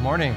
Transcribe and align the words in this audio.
Morning. 0.00 0.32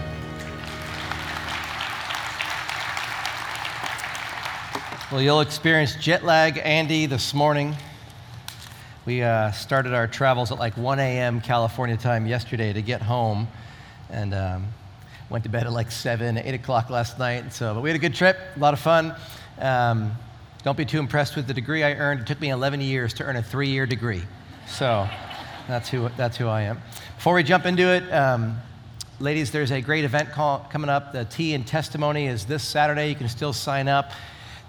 Well, 5.12 5.22
you'll 5.22 5.42
experience 5.42 5.94
jet 5.96 6.24
lag, 6.24 6.60
Andy, 6.64 7.06
this 7.06 7.36
morning. 7.36 7.76
We 9.06 9.22
uh, 9.22 9.52
started 9.52 9.94
our 9.94 10.08
travels 10.08 10.52
at 10.52 10.58
like 10.58 10.76
1 10.78 10.98
a.m. 10.98 11.42
California 11.42 11.96
time 11.96 12.26
yesterday 12.26 12.74
to 12.74 12.82
get 12.82 13.04
home, 13.04 13.48
and 14.10 14.34
um, 14.34 14.66
went 15.30 15.44
to 15.44 15.50
bed 15.50 15.68
at 15.68 15.74
like 15.74 15.92
7, 15.92 16.40
8 16.40 16.56
o'clock 16.56 16.90
last 16.90 17.20
night. 17.20 17.54
So, 17.54 17.76
but 17.76 17.82
we 17.82 17.92
had 17.92 17.96
a 17.96 18.02
good 18.02 18.16
trip, 18.16 18.40
a 18.56 18.60
lot 18.60 18.74
of 18.74 18.80
fun. 18.80 19.14
Um, 19.60 20.14
don't 20.64 20.78
be 20.78 20.86
too 20.86 21.00
impressed 21.00 21.36
with 21.36 21.46
the 21.46 21.54
degree 21.54 21.84
I 21.84 21.94
earned. 21.94 22.22
It 22.22 22.26
took 22.26 22.42
me 22.42 22.50
11 22.50 22.82
years 22.82 23.14
to 23.16 23.24
earn 23.24 23.36
a 23.36 23.44
three-year 23.44 23.86
degree. 23.86 24.24
So, 24.68 25.08
that's 25.68 25.88
who 25.88 26.10
that's 26.18 26.36
who 26.36 26.48
I 26.48 26.64
am. 26.64 26.82
Before 27.16 27.36
we 27.36 27.44
jump 27.44 27.68
into 27.68 27.84
it. 27.84 28.12
Um, 28.12 28.58
Ladies, 29.22 29.52
there's 29.52 29.70
a 29.70 29.82
great 29.82 30.04
event 30.04 30.32
call, 30.32 30.66
coming 30.72 30.90
up. 30.90 31.14
The 31.14 31.26
Tea 31.26 31.54
and 31.54 31.66
Testimony 31.66 32.26
is 32.26 32.46
this 32.46 32.64
Saturday. 32.64 33.08
You 33.10 33.14
can 33.14 33.30
still 33.30 33.54
sign 33.54 33.88
up. 33.88 34.14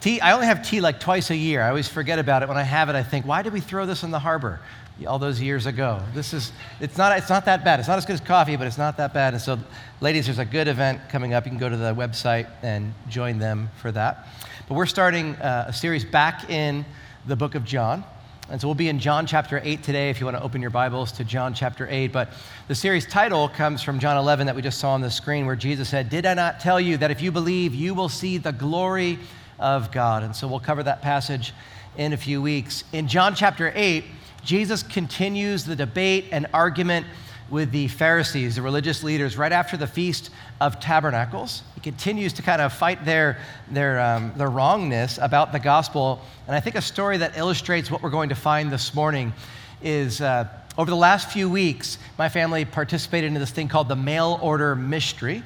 Tea, 0.02 0.20
I 0.20 0.32
only 0.32 0.44
have 0.44 0.62
tea 0.62 0.82
like 0.82 1.00
twice 1.00 1.30
a 1.30 1.36
year. 1.36 1.62
I 1.62 1.70
always 1.70 1.88
forget 1.88 2.18
about 2.18 2.42
it. 2.42 2.48
When 2.50 2.58
I 2.58 2.62
have 2.62 2.90
it, 2.90 2.94
I 2.94 3.02
think, 3.02 3.24
why 3.24 3.40
did 3.40 3.54
we 3.54 3.60
throw 3.60 3.86
this 3.86 4.02
in 4.02 4.10
the 4.10 4.18
harbor 4.18 4.60
all 5.06 5.18
those 5.18 5.40
years 5.40 5.64
ago? 5.64 6.02
This 6.12 6.34
is, 6.34 6.52
it's 6.80 6.98
not, 6.98 7.16
it's 7.16 7.30
not 7.30 7.46
that 7.46 7.64
bad. 7.64 7.80
It's 7.80 7.88
not 7.88 7.96
as 7.96 8.04
good 8.04 8.12
as 8.12 8.20
coffee, 8.20 8.56
but 8.56 8.66
it's 8.66 8.76
not 8.76 8.98
that 8.98 9.14
bad. 9.14 9.32
And 9.32 9.42
so, 9.42 9.58
ladies, 10.02 10.26
there's 10.26 10.38
a 10.38 10.44
good 10.44 10.68
event 10.68 11.00
coming 11.08 11.32
up. 11.32 11.46
You 11.46 11.50
can 11.50 11.58
go 11.58 11.70
to 11.70 11.76
the 11.78 11.94
website 11.94 12.46
and 12.62 12.92
join 13.08 13.38
them 13.38 13.70
for 13.80 13.90
that. 13.92 14.28
But 14.68 14.74
we're 14.74 14.84
starting 14.84 15.34
uh, 15.36 15.64
a 15.68 15.72
series 15.72 16.04
back 16.04 16.50
in 16.50 16.84
the 17.24 17.36
book 17.36 17.54
of 17.54 17.64
John. 17.64 18.04
And 18.50 18.60
so 18.60 18.66
we'll 18.66 18.74
be 18.74 18.88
in 18.88 18.98
John 18.98 19.24
chapter 19.24 19.60
8 19.62 19.84
today 19.84 20.10
if 20.10 20.18
you 20.18 20.26
want 20.26 20.36
to 20.36 20.42
open 20.42 20.60
your 20.60 20.70
Bibles 20.70 21.12
to 21.12 21.24
John 21.24 21.54
chapter 21.54 21.86
8. 21.88 22.08
But 22.08 22.32
the 22.66 22.74
series 22.74 23.06
title 23.06 23.48
comes 23.48 23.82
from 23.82 24.00
John 24.00 24.16
11 24.16 24.46
that 24.46 24.56
we 24.56 24.62
just 24.62 24.80
saw 24.80 24.94
on 24.94 25.00
the 25.00 25.10
screen 25.10 25.46
where 25.46 25.54
Jesus 25.54 25.88
said, 25.88 26.10
Did 26.10 26.26
I 26.26 26.34
not 26.34 26.58
tell 26.58 26.80
you 26.80 26.96
that 26.96 27.12
if 27.12 27.22
you 27.22 27.30
believe, 27.30 27.72
you 27.72 27.94
will 27.94 28.08
see 28.08 28.38
the 28.38 28.52
glory 28.52 29.20
of 29.60 29.92
God? 29.92 30.24
And 30.24 30.34
so 30.34 30.48
we'll 30.48 30.60
cover 30.60 30.82
that 30.82 31.02
passage 31.02 31.54
in 31.96 32.12
a 32.12 32.16
few 32.16 32.42
weeks. 32.42 32.82
In 32.92 33.06
John 33.06 33.36
chapter 33.36 33.72
8, 33.76 34.04
Jesus 34.44 34.82
continues 34.82 35.64
the 35.64 35.76
debate 35.76 36.26
and 36.32 36.48
argument 36.52 37.06
with 37.52 37.70
the 37.70 37.86
Pharisees, 37.86 38.56
the 38.56 38.62
religious 38.62 39.02
leaders, 39.02 39.36
right 39.36 39.52
after 39.52 39.76
the 39.76 39.86
Feast 39.86 40.30
of 40.58 40.80
Tabernacles. 40.80 41.62
He 41.74 41.82
continues 41.82 42.32
to 42.32 42.42
kind 42.42 42.62
of 42.62 42.72
fight 42.72 43.04
their, 43.04 43.36
their, 43.70 44.00
um, 44.00 44.32
their 44.38 44.48
wrongness 44.48 45.18
about 45.18 45.52
the 45.52 45.58
gospel. 45.58 46.22
And 46.46 46.56
I 46.56 46.60
think 46.60 46.76
a 46.76 46.80
story 46.80 47.18
that 47.18 47.36
illustrates 47.36 47.90
what 47.90 48.02
we're 48.02 48.08
going 48.08 48.30
to 48.30 48.34
find 48.34 48.72
this 48.72 48.94
morning 48.94 49.34
is 49.82 50.22
uh, 50.22 50.48
over 50.78 50.90
the 50.90 50.96
last 50.96 51.30
few 51.30 51.50
weeks, 51.50 51.98
my 52.16 52.30
family 52.30 52.64
participated 52.64 53.28
in 53.28 53.34
this 53.34 53.50
thing 53.50 53.68
called 53.68 53.88
the 53.88 53.96
mail 53.96 54.38
order 54.40 54.74
mystery. 54.74 55.42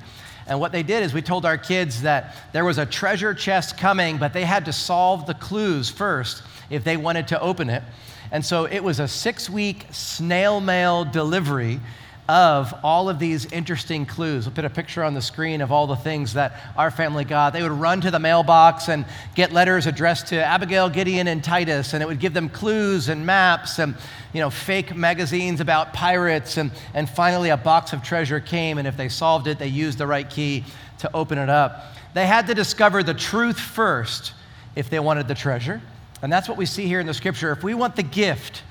And 0.47 0.61
what 0.61 0.71
they 0.71 0.85
did 0.85 1.03
is 1.03 1.13
we 1.13 1.23
told 1.23 1.45
our 1.45 1.59
kids 1.59 2.03
that 2.03 2.37
there 2.53 2.65
was 2.65 2.79
a 2.79 2.87
treasure 2.87 3.35
chest 3.35 3.79
coming, 3.79 4.17
but 4.17 4.33
they 4.33 4.45
had 4.45 4.67
to 4.67 4.73
solve 4.73 5.27
the 5.27 5.35
clues 5.35 5.91
first 5.91 6.45
if 6.71 6.85
they 6.85 6.97
wanted 6.97 7.27
to 7.29 7.41
open 7.41 7.69
it. 7.69 7.83
And 8.31 8.45
so 8.45 8.67
it 8.67 8.83
was 8.83 9.01
a 9.01 9.09
six 9.09 9.49
week 9.49 9.87
snail 9.91 10.61
mail 10.61 11.05
delivery 11.05 11.81
of 12.29 12.75
all 12.83 13.09
of 13.09 13.19
these 13.21 13.47
interesting 13.53 14.05
clues. 14.05 14.47
We'll 14.47 14.55
put 14.55 14.65
a 14.65 14.71
picture 14.71 15.05
on 15.05 15.15
the 15.15 15.23
screen 15.23 15.61
of 15.61 15.71
all 15.71 15.87
the 15.87 15.97
things 15.97 16.33
that 16.35 16.61
our 16.77 16.91
family 16.91 17.25
got. 17.25 17.53
They 17.53 17.63
would 17.63 17.71
run 17.73 18.01
to 18.01 18.11
the 18.11 18.19
mailbox 18.19 18.89
and 18.89 19.05
get 19.37 19.53
letters 19.53 19.87
addressed 19.87 20.29
to 20.29 20.45
Abigail, 20.45 20.89
Gideon, 20.89 21.29
and 21.29 21.43
Titus, 21.43 21.93
and 21.95 22.03
it 22.03 22.07
would 22.07 22.19
give 22.19 22.35
them 22.35 22.49
clues 22.49 23.09
and 23.09 23.25
maps 23.25 23.79
and 23.79 23.95
you 24.33 24.41
know, 24.41 24.51
fake 24.51 24.95
magazines 24.97 25.61
about 25.61 25.93
pirates. 25.93 26.57
And, 26.57 26.73
and 26.95 27.09
finally, 27.09 27.51
a 27.51 27.57
box 27.57 27.93
of 27.93 28.03
treasure 28.03 28.41
came, 28.41 28.79
and 28.79 28.89
if 28.89 28.97
they 28.97 29.09
solved 29.09 29.47
it, 29.47 29.59
they 29.59 29.69
used 29.69 29.99
the 29.99 30.07
right 30.07 30.29
key 30.29 30.65
to 30.99 31.15
open 31.15 31.39
it 31.39 31.49
up. 31.49 31.93
They 32.15 32.27
had 32.27 32.49
to 32.49 32.55
discover 32.55 33.03
the 33.03 33.15
truth 33.15 33.59
first 33.59 34.33
if 34.75 34.91
they 34.91 34.99
wanted 34.99 35.29
the 35.29 35.35
treasure. 35.35 35.81
And 36.23 36.33
that's 36.33 36.49
what 36.49 36.59
we 36.59 36.67
see 36.67 36.87
here 36.87 37.01
in 37.01 37.07
the 37.07 37.15
scripture. 37.15 37.53
If 37.53 37.63
we 37.63 37.75
want 37.75 37.97
the 37.97 38.03
gift, 38.03 38.63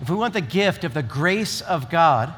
if 0.00 0.10
we 0.10 0.16
want 0.16 0.34
the 0.34 0.40
gift 0.40 0.84
of 0.84 0.94
the 0.94 1.02
grace 1.02 1.60
of 1.60 1.90
God, 1.90 2.34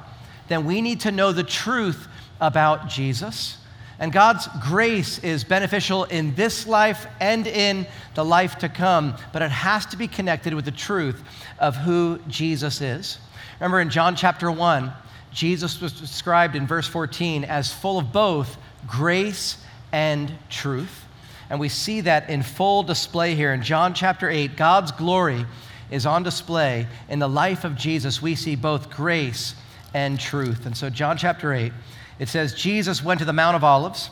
then 0.49 0.65
we 0.65 0.81
need 0.81 1.01
to 1.01 1.13
know 1.13 1.33
the 1.33 1.45
truth 1.45 2.09
about 2.41 2.89
Jesus. 2.89 3.59
And 3.99 4.13
God's 4.13 4.49
grace 4.63 5.19
is 5.25 5.43
beneficial 5.43 6.05
in 6.05 6.35
this 6.35 6.67
life 6.67 7.07
and 7.21 7.47
in 7.47 7.87
the 8.15 8.25
life 8.25 8.59
to 8.59 8.69
come, 8.69 9.17
but 9.33 9.43
it 9.43 9.51
has 9.51 9.87
to 9.87 9.97
be 9.97 10.07
connected 10.07 10.55
with 10.55 10.65
the 10.65 10.71
truth 10.71 11.21
of 11.59 11.75
who 11.77 12.21
Jesus 12.29 12.81
is. 12.81 13.19
Remember 13.59 13.81
in 13.81 13.91
John 13.91 14.15
chapter 14.15 14.53
1, 14.53 14.93
Jesus 15.33 15.81
was 15.81 15.93
described 15.93 16.55
in 16.55 16.67
verse 16.67 16.87
14 16.87 17.45
as 17.45 17.73
full 17.73 17.99
of 17.99 18.13
both 18.13 18.57
grace 18.87 19.57
and 19.91 20.33
truth. 20.49 21.05
And 21.51 21.59
we 21.59 21.69
see 21.69 22.03
that 22.03 22.29
in 22.29 22.43
full 22.43 22.83
display 22.83 23.35
here 23.35 23.53
in 23.53 23.63
John 23.63 23.95
chapter 23.95 24.29
8. 24.29 24.57
God's 24.57 24.93
glory 24.93 25.47
is 25.91 26.05
on 26.05 26.23
display 26.23 26.87
in 27.09 27.19
the 27.19 27.29
life 27.29 27.65
of 27.65 27.75
Jesus. 27.75 28.21
We 28.21 28.35
see 28.35 28.55
both 28.55 28.91
grace 28.91 29.55
and 29.95 30.21
truth. 30.21 30.67
And 30.67 30.77
so, 30.77 30.91
John 30.91 31.17
chapter 31.17 31.53
8, 31.53 31.73
it 32.19 32.29
says, 32.29 32.55
Jesus 32.55 33.03
went 33.03 33.21
to 33.21 33.25
the 33.25 33.33
Mount 33.33 33.57
of 33.57 33.65
Olives. 33.65 34.11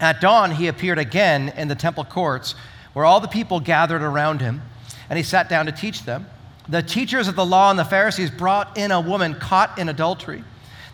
At 0.00 0.20
dawn, 0.20 0.50
he 0.52 0.68
appeared 0.68 0.98
again 0.98 1.52
in 1.56 1.68
the 1.68 1.74
temple 1.74 2.04
courts 2.04 2.54
where 2.92 3.04
all 3.04 3.20
the 3.20 3.28
people 3.28 3.60
gathered 3.60 4.02
around 4.02 4.40
him, 4.40 4.62
and 5.08 5.16
he 5.16 5.22
sat 5.22 5.48
down 5.48 5.66
to 5.66 5.72
teach 5.72 6.04
them. 6.04 6.26
The 6.68 6.82
teachers 6.82 7.28
of 7.28 7.36
the 7.36 7.44
law 7.44 7.70
and 7.70 7.78
the 7.78 7.84
Pharisees 7.84 8.30
brought 8.30 8.76
in 8.78 8.90
a 8.90 9.00
woman 9.00 9.34
caught 9.34 9.78
in 9.78 9.88
adultery. 9.88 10.44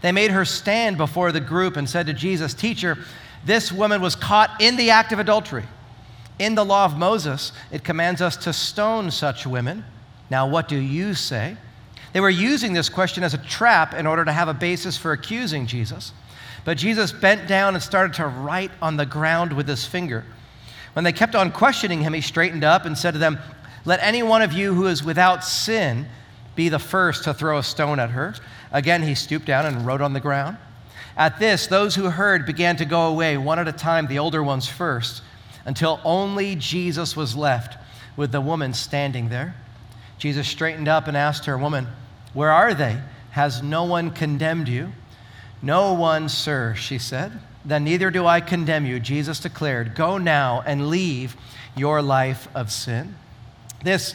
They 0.01 0.13
made 0.13 0.31
her 0.31 0.45
stand 0.45 0.97
before 0.97 1.33
the 1.33 1.41
group 1.41 1.77
and 1.77 1.89
said 1.89 2.07
to 2.07 2.13
Jesus, 2.13 2.55
Teacher, 2.55 2.99
this 3.45 3.73
woman 3.73 4.01
was 4.01 4.15
caught 4.15 4.61
in 4.61 4.77
the 4.77 4.91
act 4.91 5.13
of 5.13 5.19
adultery. 5.19 5.65
In 6.39 6.55
the 6.55 6.65
law 6.65 6.85
of 6.85 6.97
Moses, 6.97 7.53
it 7.73 7.83
commands 7.83 8.21
us 8.21 8.37
to 8.39 8.53
stone 8.53 9.11
such 9.11 9.47
women. 9.47 9.85
Now, 10.31 10.47
what 10.49 10.69
do 10.69 10.77
you 10.77 11.15
say? 11.15 11.57
They 12.13 12.21
were 12.21 12.31
using 12.31 12.73
this 12.73 12.89
question 12.89 13.23
as 13.23 13.35
a 13.35 13.39
trap 13.39 13.95
in 13.95 14.07
order 14.07 14.25
to 14.25 14.33
have 14.33 14.49
a 14.49 14.55
basis 14.55 14.97
for 14.97 15.13
accusing 15.13 15.67
Jesus. 15.67 16.13
But 16.65 16.79
Jesus 16.79 17.13
bent 17.13 17.49
down 17.49 17.75
and 17.75 17.83
started 17.83 18.15
to 18.15 18.27
write 18.27 18.71
on 18.81 18.97
the 18.97 19.07
ground 19.07 19.53
with 19.53 19.69
his 19.69 19.85
finger. 19.85 20.25
When 20.93 21.05
they 21.05 21.13
kept 21.13 21.35
on 21.35 21.53
questioning 21.53 22.03
him, 22.03 22.13
he 22.13 22.21
straightened 22.21 22.65
up 22.65 22.85
and 22.85 22.97
said 22.97 23.13
to 23.13 23.19
them, 23.19 23.39
Let 23.85 24.03
any 24.03 24.23
one 24.23 24.43
of 24.43 24.53
you 24.53 24.75
who 24.75 24.87
is 24.87 25.05
without 25.05 25.45
sin 25.45 26.07
be 26.55 26.69
the 26.69 26.79
first 26.79 27.25
to 27.25 27.35
throw 27.35 27.59
a 27.59 27.63
stone 27.63 27.99
at 28.01 28.11
her. 28.11 28.35
Again, 28.73 29.03
he 29.03 29.15
stooped 29.15 29.47
down 29.47 29.65
and 29.65 29.87
wrote 29.87 30.01
on 30.01 30.13
the 30.13 30.21
ground. 30.21 30.57
At 31.19 31.41
this, 31.41 31.67
those 31.67 31.97
who 31.97 32.11
heard 32.11 32.47
began 32.47 32.77
to 32.77 32.85
go 32.85 33.09
away, 33.09 33.37
one 33.37 33.59
at 33.59 33.67
a 33.67 33.73
time, 33.73 34.07
the 34.07 34.21
older 34.21 34.41
ones 34.41 34.69
first, 34.69 35.21
until 35.67 36.01
only 36.05 36.55
Jesus 36.55 37.17
was 37.17 37.35
left 37.35 37.77
with 38.17 38.31
the 38.31 38.41
woman 38.41 38.73
standing 38.73 39.29
there. 39.29 39.57
Jesus 40.19 40.47
straightened 40.47 40.87
up 40.87 41.09
and 41.09 41.17
asked 41.17 41.47
her, 41.47 41.59
Woman, 41.59 41.89
where 42.35 42.53
are 42.53 42.73
they? 42.73 42.99
Has 43.33 43.65
no 43.65 43.83
one 43.83 44.13
condemned 44.13 44.69
you? 44.69 44.93
No 45.61 45.93
one, 45.93 46.29
sir, 46.29 46.77
she 46.77 46.99
said. 46.99 47.33
Then 47.65 47.83
neither 47.83 48.13
do 48.13 48.25
I 48.25 48.41
condemn 48.41 48.87
you, 48.87 49.01
Jesus 49.01 49.41
declared. 49.41 49.97
Go 49.97 50.19
now 50.19 50.63
and 50.65 50.89
leave 50.89 51.37
your 51.77 52.01
life 52.01 52.47
of 52.55 52.71
sin. 52.71 53.17
This, 53.83 54.15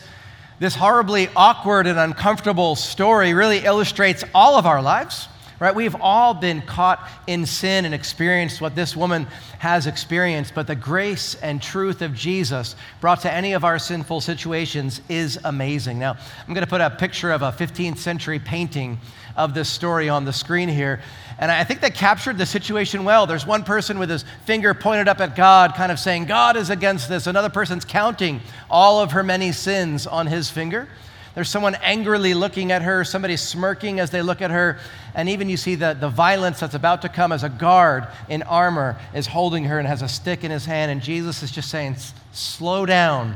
this 0.60 0.76
horribly 0.76 1.28
awkward 1.36 1.86
and 1.86 2.00
uncomfortable 2.00 2.78
story 2.78 3.34
really 3.34 3.60
illustrates 3.60 4.24
all 4.34 4.58
of 4.58 4.66
our 4.66 4.82
lives 4.82 5.28
right? 5.64 5.74
We've 5.74 5.96
all 6.02 6.34
been 6.34 6.62
caught 6.62 7.08
in 7.26 7.46
sin 7.46 7.86
and 7.86 7.94
experienced 7.94 8.60
what 8.60 8.76
this 8.76 8.98
woman 8.98 9.28
has 9.60 9.88
experienced, 9.88 10.54
but 10.54 10.68
the 10.68 10.76
grace 10.76 11.36
and 11.36 11.62
truth 11.62 12.02
of 12.02 12.14
Jesus 12.14 12.76
brought 13.00 13.22
to 13.22 13.34
any 13.34 13.54
of 13.54 13.64
our 13.64 13.80
sinful 13.80 14.20
situations 14.20 15.00
is 15.08 15.40
amazing. 15.46 16.00
Now, 16.00 16.18
I'm 16.46 16.54
going 16.54 16.66
to 16.66 16.70
put 16.70 16.82
a 16.82 16.90
picture 16.90 17.32
of 17.32 17.44
a 17.44 17.54
15th 17.54 17.98
century 17.98 18.40
painting 18.40 19.00
of 19.38 19.54
this 19.54 19.70
story 19.70 20.10
on 20.10 20.26
the 20.26 20.34
screen 20.34 20.68
here. 20.68 21.02
And 21.40 21.50
I 21.50 21.64
think 21.64 21.80
that 21.80 21.96
captured 21.96 22.38
the 22.38 22.46
situation 22.46 23.06
well. 23.06 23.26
There's 23.26 23.48
one 23.48 23.64
person 23.64 23.98
with 23.98 24.10
his 24.10 24.26
finger 24.46 24.74
pointed 24.74 25.08
up 25.08 25.22
at 25.22 25.34
God, 25.34 25.76
kind 25.76 25.94
of 25.94 25.98
saying, 26.00 26.26
God 26.26 26.58
is 26.58 26.70
against 26.70 27.08
this. 27.08 27.26
Another 27.26 27.50
person's 27.50 27.86
counting 27.86 28.42
all 28.70 29.02
of 29.02 29.14
her 29.14 29.24
many 29.24 29.54
sins 29.54 30.06
on 30.06 30.28
his 30.28 30.50
finger. 30.50 30.90
There's 31.36 31.50
someone 31.50 31.76
angrily 31.76 32.36
looking 32.36 32.72
at 32.72 32.84
her, 32.84 33.04
somebody 33.04 33.38
smirking 33.38 34.00
as 34.00 34.12
they 34.12 34.22
look 34.22 34.42
at 34.42 34.52
her, 34.52 34.78
and 35.16 35.28
even 35.30 35.50
you 35.50 35.58
see 35.58 35.74
the, 35.74 35.98
the 36.00 36.10
violence 36.10 36.60
that's 36.60 36.76
about 36.76 37.02
to 37.02 37.10
come 37.10 37.32
as 37.32 37.44
a 37.44 37.50
guard 37.50 38.08
in 38.30 38.44
armor 38.44 39.00
is 39.16 39.26
holding 39.26 39.64
her 39.66 39.80
and 39.80 39.88
has 39.88 40.04
a 40.04 40.08
stick 40.08 40.44
in 40.44 40.52
his 40.52 40.66
hand, 40.66 40.92
and 40.92 41.02
Jesus 41.02 41.42
is 41.42 41.52
just 41.52 41.70
saying, 41.70 41.96
Slow 42.34 42.86
down, 42.86 43.36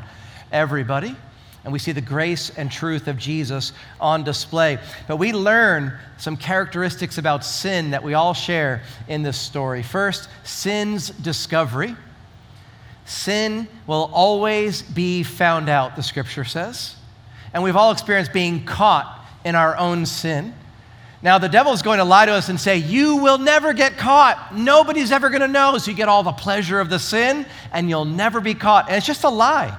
everybody. 0.51 1.15
And 1.63 1.73
we 1.73 1.79
see 1.79 1.91
the 1.91 2.01
grace 2.01 2.49
and 2.51 2.71
truth 2.71 3.07
of 3.07 3.17
Jesus 3.17 3.73
on 3.99 4.23
display. 4.23 4.79
But 5.07 5.17
we 5.17 5.33
learn 5.33 5.97
some 6.17 6.37
characteristics 6.37 7.17
about 7.17 7.43
sin 7.43 7.91
that 7.91 8.03
we 8.03 8.13
all 8.13 8.33
share 8.33 8.83
in 9.09 9.21
this 9.21 9.37
story. 9.37 9.83
First, 9.83 10.29
sin's 10.43 11.09
discovery. 11.09 11.95
Sin 13.05 13.67
will 13.85 14.09
always 14.13 14.81
be 14.81 15.23
found 15.23 15.67
out, 15.67 15.95
the 15.95 16.03
scripture 16.03 16.45
says 16.45 16.96
and 17.53 17.63
we've 17.63 17.75
all 17.75 17.91
experienced 17.91 18.33
being 18.33 18.65
caught 18.65 19.25
in 19.43 19.55
our 19.55 19.77
own 19.77 20.05
sin. 20.05 20.53
Now, 21.21 21.39
the 21.39 21.49
devil 21.49 21.73
is 21.73 21.81
going 21.81 21.97
to 21.97 22.03
lie 22.03 22.27
to 22.27 22.31
us 22.31 22.49
and 22.49 22.59
say, 22.59 22.77
You 22.77 23.17
will 23.17 23.39
never 23.39 23.73
get 23.73 23.97
caught. 23.97 24.55
Nobody's 24.55 25.11
ever 25.11 25.29
going 25.29 25.41
to 25.41 25.47
know. 25.47 25.77
So 25.77 25.89
you 25.91 25.97
get 25.97 26.09
all 26.09 26.23
the 26.23 26.31
pleasure 26.31 26.79
of 26.79 26.89
the 26.89 26.99
sin 26.99 27.45
and 27.71 27.89
you'll 27.89 28.05
never 28.05 28.39
be 28.39 28.53
caught. 28.53 28.87
And 28.87 28.97
it's 28.97 29.05
just 29.05 29.23
a 29.23 29.29
lie. 29.29 29.75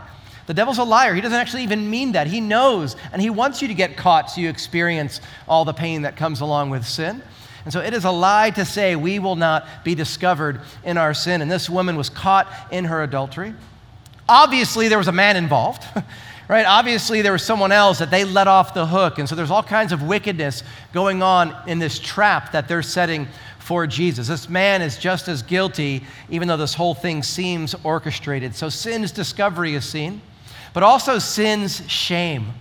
The 0.46 0.54
devil's 0.54 0.78
a 0.78 0.84
liar. 0.84 1.14
He 1.14 1.20
doesn't 1.20 1.38
actually 1.38 1.62
even 1.62 1.90
mean 1.90 2.12
that. 2.12 2.26
He 2.26 2.40
knows 2.40 2.96
and 3.12 3.22
he 3.22 3.30
wants 3.30 3.62
you 3.62 3.68
to 3.68 3.74
get 3.74 3.96
caught 3.96 4.30
so 4.30 4.40
you 4.40 4.48
experience 4.48 5.20
all 5.46 5.64
the 5.64 5.74
pain 5.74 6.02
that 6.02 6.16
comes 6.16 6.40
along 6.40 6.70
with 6.70 6.86
sin. 6.86 7.22
And 7.64 7.72
so 7.72 7.80
it 7.80 7.92
is 7.92 8.04
a 8.04 8.10
lie 8.10 8.50
to 8.50 8.64
say 8.64 8.96
we 8.96 9.18
will 9.18 9.36
not 9.36 9.84
be 9.84 9.94
discovered 9.94 10.62
in 10.84 10.96
our 10.96 11.12
sin. 11.12 11.42
And 11.42 11.50
this 11.50 11.68
woman 11.68 11.96
was 11.96 12.08
caught 12.08 12.50
in 12.72 12.86
her 12.86 13.02
adultery. 13.02 13.54
Obviously, 14.26 14.88
there 14.88 14.98
was 14.98 15.08
a 15.08 15.12
man 15.12 15.36
involved. 15.36 15.84
right? 16.48 16.64
Obviously, 16.66 17.22
there 17.22 17.32
was 17.32 17.42
someone 17.42 17.72
else 17.72 17.98
that 17.98 18.10
they 18.10 18.24
let 18.24 18.48
off 18.48 18.74
the 18.74 18.86
hook. 18.86 19.18
And 19.18 19.28
so 19.28 19.34
there's 19.34 19.50
all 19.50 19.62
kinds 19.62 19.92
of 19.92 20.02
wickedness 20.02 20.62
going 20.92 21.22
on 21.22 21.54
in 21.68 21.78
this 21.78 21.98
trap 21.98 22.52
that 22.52 22.66
they're 22.68 22.82
setting 22.82 23.28
for 23.58 23.86
Jesus. 23.86 24.28
This 24.28 24.48
man 24.48 24.80
is 24.80 24.96
just 24.96 25.28
as 25.28 25.42
guilty, 25.42 26.02
even 26.30 26.48
though 26.48 26.56
this 26.56 26.72
whole 26.72 26.94
thing 26.94 27.22
seems 27.22 27.74
orchestrated. 27.84 28.54
So 28.54 28.70
sin's 28.70 29.12
discovery 29.12 29.74
is 29.74 29.84
seen, 29.84 30.22
but 30.72 30.82
also 30.82 31.18
sin's 31.18 31.86
shame. 31.90 32.54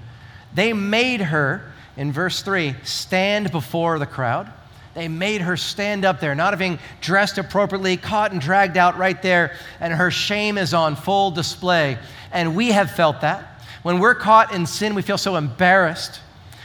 They 0.54 0.74
made 0.74 1.22
her, 1.22 1.72
in 1.96 2.12
verse 2.12 2.42
3, 2.42 2.76
stand 2.84 3.52
before 3.52 4.00
the 4.00 4.06
crowd. 4.06 4.52
They 4.96 5.08
made 5.08 5.42
her 5.42 5.56
stand 5.56 6.04
up 6.04 6.20
there, 6.20 6.36
not 6.36 6.52
having 6.52 6.80
dressed 7.00 7.38
appropriately, 7.38 7.96
caught 7.96 8.32
and 8.32 8.42
dragged 8.42 8.76
out 8.76 8.98
right 8.98 9.22
there, 9.22 9.56
and 9.80 9.94
her 9.94 10.12
shame 10.12 10.58
is 10.58 10.74
on 10.74 10.96
full 10.98 11.32
display. 11.32 11.98
And 12.34 12.56
we 12.56 12.72
have 12.72 12.92
felt 12.92 13.22
that. 13.22 13.47
When 13.88 14.00
we're 14.00 14.16
caught 14.16 14.54
in 14.54 14.66
sin, 14.66 14.96
we 14.96 15.02
feel 15.02 15.18
so 15.18 15.38
embarrassed, 15.38 16.20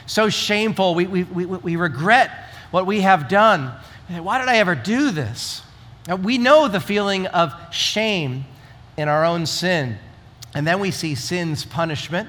so 0.06 0.28
shameful. 0.28 0.96
We, 0.96 1.06
we, 1.06 1.22
we, 1.22 1.46
we 1.46 1.76
regret 1.76 2.32
what 2.72 2.84
we 2.84 3.02
have 3.02 3.28
done. 3.28 3.72
Why 4.08 4.40
did 4.40 4.48
I 4.48 4.56
ever 4.56 4.74
do 4.74 5.12
this? 5.12 5.62
Now, 6.08 6.16
we 6.16 6.36
know 6.36 6.66
the 6.66 6.80
feeling 6.80 7.28
of 7.28 7.54
shame 7.72 8.44
in 8.96 9.08
our 9.08 9.24
own 9.24 9.46
sin. 9.46 9.98
And 10.52 10.66
then 10.66 10.80
we 10.80 10.90
see 10.90 11.14
sin's 11.14 11.64
punishment. 11.64 12.28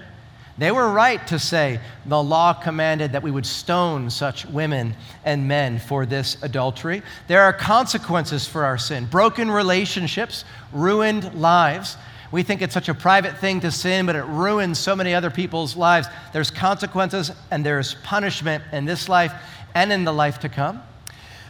They 0.60 0.70
were 0.70 0.88
right 0.92 1.26
to 1.26 1.40
say 1.40 1.80
the 2.06 2.22
law 2.22 2.54
commanded 2.54 3.14
that 3.14 3.24
we 3.24 3.32
would 3.32 3.48
stone 3.48 4.12
such 4.12 4.46
women 4.46 4.96
and 5.26 5.48
men 5.48 5.80
for 5.80 6.06
this 6.06 6.38
adultery. 6.44 7.02
There 7.28 7.42
are 7.42 7.52
consequences 7.52 8.48
for 8.48 8.64
our 8.64 8.78
sin 8.78 9.08
broken 9.08 9.50
relationships, 9.50 10.46
ruined 10.72 11.34
lives. 11.34 11.98
We 12.34 12.42
think 12.42 12.64
it's 12.64 12.74
such 12.74 12.90
a 12.90 12.96
private 12.96 13.38
thing 13.38 13.60
to 13.60 13.70
sin, 13.70 14.08
but 14.08 14.16
it 14.16 14.24
ruins 14.24 14.80
so 14.80 14.96
many 14.96 15.14
other 15.14 15.30
people's 15.30 15.76
lives. 15.76 16.08
There's 16.34 16.50
consequences 16.50 17.32
and 17.52 17.64
there's 17.64 17.94
punishment 17.94 18.64
in 18.72 18.86
this 18.86 19.08
life 19.08 19.32
and 19.76 19.94
in 19.94 20.04
the 20.04 20.12
life 20.12 20.40
to 20.40 20.50
come. 20.50 20.82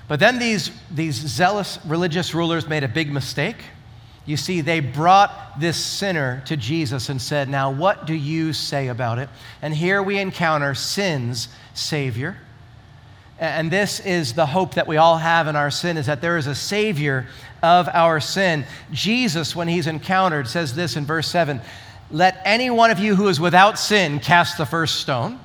But 0.10 0.20
then 0.20 0.40
these, 0.40 0.72
these 0.92 1.16
zealous 1.16 1.80
religious 1.86 2.34
rulers 2.36 2.68
made 2.68 2.84
a 2.84 2.90
big 2.90 3.14
mistake. 3.14 3.56
You 4.26 4.36
see, 4.36 4.60
they 4.60 4.82
brought 4.82 5.58
this 5.58 5.78
sinner 5.78 6.44
to 6.48 6.58
Jesus 6.58 7.08
and 7.08 7.22
said, 7.22 7.48
Now, 7.48 7.72
what 7.72 8.06
do 8.06 8.14
you 8.14 8.52
say 8.52 8.90
about 8.90 9.20
it? 9.20 9.30
And 9.62 9.74
here 9.74 10.04
we 10.04 10.20
encounter 10.20 10.76
sin's 10.76 11.48
Savior. 11.74 12.36
And 13.44 13.70
this 13.70 14.00
is 14.00 14.32
the 14.32 14.46
hope 14.46 14.76
that 14.76 14.88
we 14.88 14.96
all 14.96 15.18
have 15.18 15.50
in 15.50 15.58
our 15.58 15.70
sin 15.70 15.98
is 15.98 16.06
that 16.06 16.22
there 16.22 16.38
is 16.38 16.48
a 16.48 16.56
Savior 16.56 17.28
of 17.62 17.90
our 17.90 18.22
sin. 18.22 18.64
Jesus, 18.94 19.54
when 19.54 19.68
he's 19.68 19.86
encountered, 19.86 20.48
says 20.48 20.74
this 20.74 20.96
in 20.96 21.06
verse 21.06 21.28
7 21.28 21.60
Let 22.10 22.42
any 22.46 22.70
one 22.70 22.90
of 22.90 23.00
you 23.00 23.16
who 23.16 23.28
is 23.28 23.42
without 23.42 23.78
sin 23.78 24.22
cast 24.22 24.58
the 24.58 24.66
first 24.66 25.02
stone. 25.02 25.42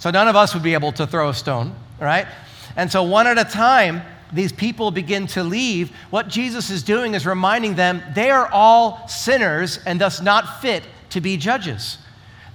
So 0.00 0.10
none 0.10 0.26
of 0.26 0.34
us 0.34 0.54
would 0.54 0.64
be 0.64 0.74
able 0.74 0.90
to 0.94 1.06
throw 1.06 1.28
a 1.28 1.34
stone, 1.34 1.72
right? 2.00 2.26
And 2.74 2.90
so 2.90 3.04
one 3.04 3.28
at 3.28 3.38
a 3.38 3.44
time, 3.44 4.02
these 4.32 4.50
people 4.50 4.90
begin 4.90 5.28
to 5.28 5.44
leave. 5.44 5.92
What 6.10 6.26
Jesus 6.26 6.68
is 6.68 6.82
doing 6.82 7.14
is 7.14 7.26
reminding 7.26 7.76
them 7.76 8.02
they 8.12 8.32
are 8.32 8.48
all 8.50 9.06
sinners 9.06 9.78
and 9.86 10.00
thus 10.00 10.20
not 10.20 10.60
fit 10.60 10.82
to 11.10 11.20
be 11.20 11.36
judges. 11.36 11.98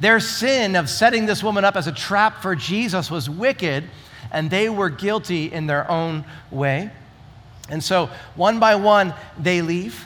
Their 0.01 0.19
sin 0.19 0.75
of 0.75 0.89
setting 0.89 1.27
this 1.27 1.41
woman 1.41 1.63
up 1.63 1.77
as 1.77 1.87
a 1.87 1.93
trap 1.93 2.41
for 2.41 2.57
Jesus 2.57 3.09
was 3.09 3.29
wicked, 3.29 3.85
and 4.31 4.49
they 4.49 4.69
were 4.69 4.89
guilty 4.89 5.51
in 5.51 5.67
their 5.67 5.89
own 5.89 6.25
way. 6.49 6.89
And 7.69 7.83
so 7.83 8.09
one 8.35 8.59
by 8.59 8.75
one, 8.75 9.13
they 9.37 9.61
leave. 9.61 10.05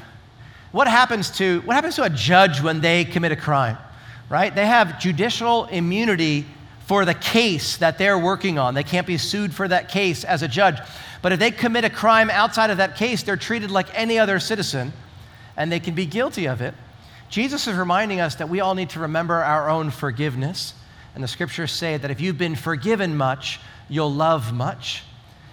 What 0.71 0.87
happens 0.87 1.31
to, 1.37 1.61
what 1.61 1.75
happens 1.75 1.95
to 1.95 2.03
a 2.03 2.09
judge 2.09 2.61
when 2.61 2.81
they 2.81 3.05
commit 3.05 3.31
a 3.31 3.35
crime? 3.35 3.77
Right? 4.29 4.53
They 4.53 4.65
have 4.65 4.99
judicial 4.99 5.65
immunity 5.65 6.45
for 6.85 7.05
the 7.05 7.13
case 7.13 7.77
that 7.77 7.97
they're 7.97 8.19
working 8.19 8.59
on. 8.59 8.73
They 8.73 8.83
can't 8.83 9.07
be 9.07 9.17
sued 9.17 9.53
for 9.53 9.67
that 9.67 9.89
case 9.89 10.23
as 10.23 10.43
a 10.43 10.47
judge. 10.47 10.77
But 11.21 11.31
if 11.31 11.39
they 11.39 11.49
commit 11.49 11.85
a 11.85 11.89
crime 11.89 12.29
outside 12.29 12.69
of 12.69 12.77
that 12.77 12.95
case, 12.95 13.23
they're 13.23 13.37
treated 13.37 13.71
like 13.71 13.87
any 13.93 14.19
other 14.19 14.39
citizen 14.39 14.93
and 15.57 15.71
they 15.71 15.79
can 15.79 15.95
be 15.95 16.05
guilty 16.05 16.47
of 16.47 16.61
it. 16.61 16.73
Jesus 17.29 17.67
is 17.67 17.75
reminding 17.75 18.19
us 18.19 18.35
that 18.35 18.49
we 18.49 18.59
all 18.59 18.75
need 18.75 18.91
to 18.91 18.99
remember 18.99 19.35
our 19.35 19.69
own 19.69 19.89
forgiveness. 19.89 20.73
And 21.15 21.23
the 21.23 21.27
scriptures 21.27 21.71
say 21.71 21.97
that 21.97 22.11
if 22.11 22.21
you've 22.21 22.37
been 22.37 22.55
forgiven 22.55 23.17
much, 23.17 23.59
you'll 23.89 24.13
love 24.13 24.53
much. 24.53 25.03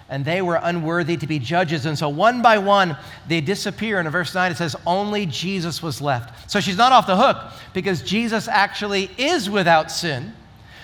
And 0.09 0.23
they 0.23 0.41
were 0.41 0.59
unworthy 0.61 1.17
to 1.17 1.25
be 1.25 1.39
judges. 1.39 1.85
And 1.85 1.97
so 1.97 2.09
one 2.09 2.41
by 2.41 2.57
one, 2.59 2.97
they 3.27 3.41
disappear. 3.41 3.99
And 3.99 4.05
in 4.05 4.11
verse 4.11 4.35
9, 4.35 4.51
it 4.51 4.57
says, 4.57 4.75
Only 4.85 5.25
Jesus 5.25 5.81
was 5.81 6.01
left. 6.01 6.51
So 6.51 6.59
she's 6.59 6.77
not 6.77 6.91
off 6.91 7.07
the 7.07 7.17
hook 7.17 7.51
because 7.73 8.03
Jesus 8.03 8.47
actually 8.47 9.09
is 9.17 9.49
without 9.49 9.89
sin. 9.89 10.33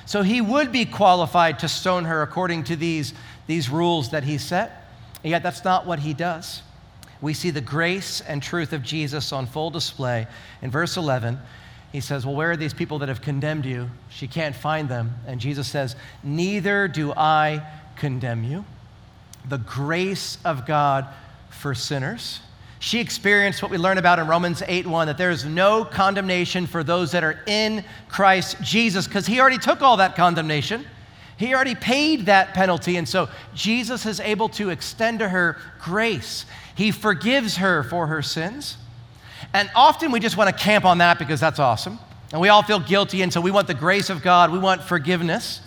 So 0.06 0.24
he 0.24 0.42
would 0.42 0.72
be 0.72 0.86
qualified 0.86 1.60
to 1.60 1.68
stone 1.68 2.06
her 2.06 2.24
according 2.24 2.63
to 2.66 2.75
these, 2.75 3.13
these 3.46 3.69
rules 3.69 4.10
that 4.10 4.24
he 4.24 4.40
set. 4.40 4.92
And 5.24 5.30
yet 5.30 5.44
that's 5.44 5.63
not 5.63 5.86
what 5.86 6.00
he 6.00 6.16
does. 6.16 6.63
We 7.22 7.34
see 7.34 7.50
the 7.50 7.62
grace 7.62 8.22
and 8.22 8.42
truth 8.42 8.74
of 8.74 8.81
Jesus 8.81 9.31
on 9.31 9.46
full 9.46 9.69
display. 9.69 10.25
In 10.62 10.72
verse 10.72 10.98
11, 10.98 11.38
he 11.91 12.01
says, 12.01 12.25
Well, 12.25 12.36
where 12.36 12.51
are 12.51 12.57
these 12.57 12.74
people 12.74 13.00
that 13.00 13.09
have 13.09 13.21
condemned 13.21 13.65
you? 13.65 13.89
She 14.09 14.27
can't 14.27 14.56
find 14.56 14.88
them. 14.89 15.15
And 15.25 15.39
Jesus 15.39 15.68
says, 15.68 15.95
Neither 16.24 16.88
do 16.88 17.12
I 17.13 17.63
condemn 17.95 18.44
you. 18.44 18.65
The 19.47 19.57
grace 19.57 20.38
of 20.45 20.65
God 20.65 21.07
for 21.50 21.74
sinners. 21.74 22.41
She 22.80 23.00
experienced 23.00 23.62
what 23.62 23.71
we 23.71 23.77
learn 23.77 23.97
about 23.97 24.19
in 24.19 24.27
Romans 24.27 24.63
8 24.65 24.88
1 24.88 25.07
that 25.07 25.18
there 25.18 25.31
is 25.31 25.44
no 25.44 25.83
condemnation 25.83 26.65
for 26.65 26.83
those 26.83 27.12
that 27.12 27.24
are 27.24 27.39
in 27.45 27.83
Christ 28.07 28.57
Jesus, 28.62 29.06
because 29.06 29.25
he 29.25 29.39
already 29.39 29.57
took 29.57 29.81
all 29.81 29.97
that 29.97 30.15
condemnation. 30.15 30.86
He 31.36 31.53
already 31.53 31.75
paid 31.75 32.25
that 32.25 32.53
penalty. 32.53 32.97
And 32.97 33.07
so 33.07 33.30
Jesus 33.53 34.06
is 34.06 34.19
able 34.19 34.50
to 34.50 34.69
extend 34.69 35.19
to 35.19 35.30
her 35.30 35.57
grace. 35.81 36.45
He 36.75 36.91
forgives 36.91 37.57
her 37.57 37.83
for 37.83 38.07
her 38.07 38.21
sins. 38.21 38.77
And 39.53 39.69
often 39.75 40.12
we 40.12 40.19
just 40.19 40.38
want 40.38 40.55
to 40.55 40.63
camp 40.63 40.86
on 40.86 41.00
that 41.00 41.19
because 41.19 41.39
that's 41.39 41.60
awesome. 41.60 42.00
And 42.31 42.41
we 42.41 42.50
all 42.50 42.62
feel 42.62 42.79
guilty, 42.79 43.22
and 43.22 43.34
so 43.34 43.41
we 43.41 43.51
want 43.51 43.67
the 43.67 43.74
grace 43.74 44.10
of 44.10 44.22
God, 44.22 44.51
we 44.51 44.60
want 44.60 44.84
forgiveness. 44.84 45.62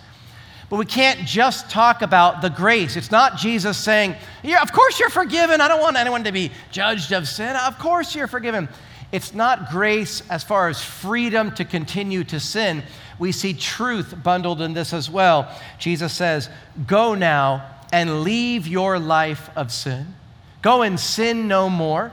But 0.69 0.77
we 0.77 0.85
can't 0.85 1.19
just 1.27 1.69
talk 1.69 2.01
about 2.01 2.41
the 2.41 2.49
grace. 2.49 2.95
It's 2.95 3.11
not 3.11 3.37
Jesus 3.37 3.77
saying, 3.77 4.15
Yeah, 4.41 4.61
of 4.61 4.71
course 4.71 4.99
you're 4.99 5.09
forgiven. 5.09 5.61
I 5.61 5.67
don't 5.67 5.81
want 5.81 5.97
anyone 5.97 6.23
to 6.23 6.31
be 6.31 6.51
judged 6.71 7.11
of 7.11 7.27
sin. 7.27 7.55
Of 7.55 7.77
course 7.77 8.15
you're 8.15 8.27
forgiven. 8.27 8.69
It's 9.11 9.35
not 9.35 9.69
grace 9.69 10.27
as 10.31 10.43
far 10.43 10.69
as 10.69 10.81
freedom 10.81 11.51
to 11.55 11.65
continue 11.65 12.23
to 12.23 12.39
sin. 12.39 12.81
We 13.19 13.31
see 13.31 13.53
truth 13.53 14.15
bundled 14.23 14.61
in 14.61 14.73
this 14.73 14.93
as 14.93 15.09
well. 15.09 15.55
Jesus 15.77 16.11
says, 16.13 16.49
Go 16.87 17.13
now 17.13 17.69
and 17.91 18.23
leave 18.23 18.67
your 18.67 18.97
life 18.97 19.51
of 19.55 19.71
sin. 19.71 20.15
Go 20.63 20.81
and 20.81 20.99
sin 20.99 21.47
no 21.47 21.69
more. 21.69 22.11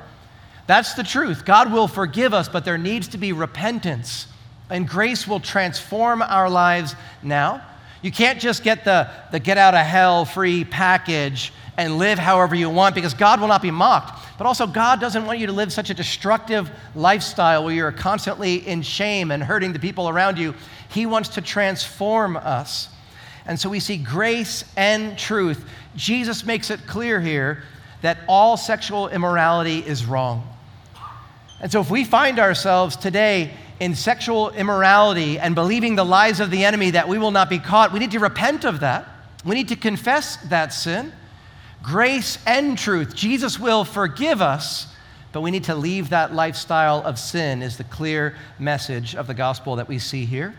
That's 0.66 0.94
the 0.94 1.02
truth. 1.02 1.44
God 1.44 1.72
will 1.72 1.88
forgive 1.88 2.32
us, 2.32 2.48
but 2.48 2.64
there 2.64 2.78
needs 2.78 3.08
to 3.08 3.18
be 3.18 3.32
repentance, 3.32 4.26
and 4.68 4.88
grace 4.88 5.26
will 5.26 5.40
transform 5.40 6.22
our 6.22 6.48
lives 6.48 6.94
now. 7.22 7.62
You 8.02 8.10
can't 8.10 8.40
just 8.40 8.62
get 8.62 8.84
the, 8.84 9.10
the 9.30 9.40
get 9.40 9.58
out 9.58 9.74
of 9.74 9.84
hell 9.84 10.24
free 10.24 10.64
package 10.64 11.52
and 11.76 11.98
live 11.98 12.18
however 12.18 12.54
you 12.54 12.70
want 12.70 12.94
because 12.94 13.14
God 13.14 13.40
will 13.40 13.48
not 13.48 13.62
be 13.62 13.70
mocked. 13.70 14.26
But 14.38 14.46
also, 14.46 14.66
God 14.66 15.00
doesn't 15.00 15.26
want 15.26 15.38
you 15.38 15.46
to 15.48 15.52
live 15.52 15.72
such 15.72 15.90
a 15.90 15.94
destructive 15.94 16.70
lifestyle 16.94 17.64
where 17.64 17.74
you're 17.74 17.92
constantly 17.92 18.66
in 18.66 18.82
shame 18.82 19.30
and 19.30 19.42
hurting 19.42 19.72
the 19.72 19.78
people 19.78 20.08
around 20.08 20.38
you. 20.38 20.54
He 20.88 21.04
wants 21.04 21.30
to 21.30 21.42
transform 21.42 22.36
us. 22.36 22.88
And 23.46 23.60
so 23.60 23.68
we 23.68 23.80
see 23.80 23.96
grace 23.96 24.64
and 24.76 25.18
truth. 25.18 25.68
Jesus 25.96 26.44
makes 26.44 26.70
it 26.70 26.86
clear 26.86 27.20
here 27.20 27.62
that 28.02 28.18
all 28.28 28.56
sexual 28.56 29.08
immorality 29.08 29.78
is 29.78 30.04
wrong. 30.04 30.46
And 31.60 31.70
so, 31.70 31.80
if 31.80 31.90
we 31.90 32.04
find 32.04 32.38
ourselves 32.38 32.96
today 32.96 33.52
in 33.80 33.94
sexual 33.94 34.50
immorality 34.50 35.38
and 35.38 35.54
believing 35.54 35.94
the 35.94 36.04
lies 36.04 36.40
of 36.40 36.50
the 36.50 36.64
enemy 36.64 36.90
that 36.90 37.08
we 37.08 37.18
will 37.18 37.30
not 37.30 37.50
be 37.50 37.58
caught, 37.58 37.92
we 37.92 37.98
need 37.98 38.12
to 38.12 38.18
repent 38.18 38.64
of 38.64 38.80
that. 38.80 39.06
We 39.44 39.54
need 39.54 39.68
to 39.68 39.76
confess 39.76 40.36
that 40.48 40.72
sin. 40.72 41.12
Grace 41.82 42.38
and 42.46 42.76
truth. 42.76 43.14
Jesus 43.14 43.58
will 43.58 43.84
forgive 43.84 44.42
us, 44.42 44.86
but 45.32 45.40
we 45.40 45.50
need 45.50 45.64
to 45.64 45.74
leave 45.74 46.10
that 46.10 46.34
lifestyle 46.34 47.02
of 47.04 47.18
sin, 47.18 47.62
is 47.62 47.78
the 47.78 47.84
clear 47.84 48.36
message 48.58 49.14
of 49.14 49.26
the 49.26 49.34
gospel 49.34 49.76
that 49.76 49.88
we 49.88 49.98
see 49.98 50.24
here. 50.24 50.54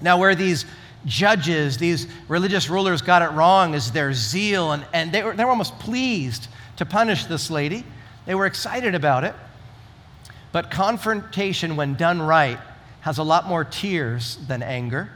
Now, 0.00 0.18
where 0.18 0.34
these 0.34 0.64
judges, 1.04 1.78
these 1.78 2.06
religious 2.28 2.68
rulers 2.68 3.02
got 3.02 3.22
it 3.22 3.34
wrong 3.34 3.74
is 3.74 3.92
their 3.92 4.12
zeal, 4.12 4.72
and, 4.72 4.84
and 4.92 5.12
they, 5.12 5.22
were, 5.22 5.34
they 5.34 5.44
were 5.44 5.50
almost 5.50 5.78
pleased 5.78 6.48
to 6.76 6.86
punish 6.86 7.24
this 7.26 7.50
lady. 7.50 7.84
They 8.26 8.34
were 8.34 8.46
excited 8.46 8.94
about 8.94 9.24
it. 9.24 9.34
But 10.52 10.70
confrontation, 10.70 11.76
when 11.76 11.94
done 11.94 12.20
right, 12.20 12.58
has 13.00 13.18
a 13.18 13.22
lot 13.22 13.48
more 13.48 13.64
tears 13.64 14.38
than 14.46 14.62
anger. 14.62 15.10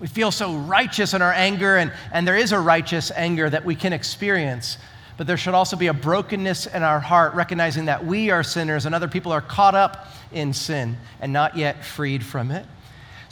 We 0.00 0.08
feel 0.08 0.32
so 0.32 0.56
righteous 0.56 1.14
in 1.14 1.22
our 1.22 1.32
anger, 1.32 1.76
and, 1.76 1.92
and 2.12 2.26
there 2.26 2.36
is 2.36 2.50
a 2.52 2.58
righteous 2.58 3.12
anger 3.12 3.48
that 3.48 3.64
we 3.64 3.76
can 3.76 3.92
experience. 3.92 4.78
But 5.16 5.26
there 5.26 5.36
should 5.36 5.54
also 5.54 5.76
be 5.76 5.86
a 5.86 5.94
brokenness 5.94 6.66
in 6.66 6.82
our 6.82 6.98
heart, 6.98 7.34
recognizing 7.34 7.84
that 7.84 8.04
we 8.04 8.30
are 8.30 8.42
sinners 8.42 8.86
and 8.86 8.94
other 8.94 9.06
people 9.06 9.30
are 9.30 9.40
caught 9.40 9.74
up 9.74 10.08
in 10.32 10.52
sin 10.52 10.96
and 11.20 11.32
not 11.32 11.56
yet 11.56 11.84
freed 11.84 12.24
from 12.24 12.50
it. 12.50 12.66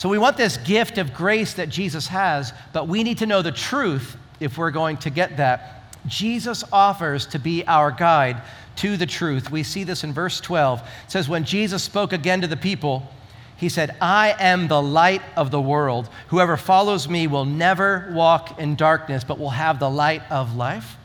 So 0.00 0.08
we 0.08 0.16
want 0.16 0.38
this 0.38 0.56
gift 0.56 0.96
of 0.96 1.12
grace 1.12 1.52
that 1.52 1.68
Jesus 1.68 2.06
has, 2.06 2.54
but 2.72 2.88
we 2.88 3.02
need 3.02 3.18
to 3.18 3.26
know 3.26 3.42
the 3.42 3.52
truth 3.52 4.16
if 4.40 4.56
we're 4.56 4.70
going 4.70 4.96
to 4.96 5.10
get 5.10 5.36
that. 5.36 5.92
Jesus 6.06 6.64
offers 6.72 7.26
to 7.26 7.38
be 7.38 7.66
our 7.66 7.90
guide 7.90 8.40
to 8.76 8.96
the 8.96 9.04
truth. 9.04 9.50
We 9.50 9.62
see 9.62 9.84
this 9.84 10.02
in 10.02 10.14
verse 10.14 10.40
12. 10.40 10.80
It 10.80 10.86
says, 11.10 11.28
When 11.28 11.44
Jesus 11.44 11.82
spoke 11.82 12.14
again 12.14 12.40
to 12.40 12.46
the 12.46 12.56
people, 12.56 13.10
he 13.58 13.68
said, 13.68 13.94
I 14.00 14.34
am 14.38 14.68
the 14.68 14.80
light 14.80 15.20
of 15.36 15.50
the 15.50 15.60
world. 15.60 16.08
Whoever 16.28 16.56
follows 16.56 17.06
me 17.06 17.26
will 17.26 17.44
never 17.44 18.10
walk 18.14 18.58
in 18.58 18.76
darkness, 18.76 19.22
but 19.22 19.38
will 19.38 19.50
have 19.50 19.80
the 19.80 19.90
light 19.90 20.22
of 20.30 20.56
life. 20.56 20.96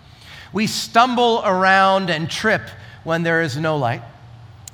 We 0.54 0.68
stumble 0.68 1.42
around 1.44 2.10
and 2.10 2.32
trip 2.32 2.62
when 3.04 3.24
there 3.24 3.42
is 3.42 3.58
no 3.58 3.76
light. 3.76 4.04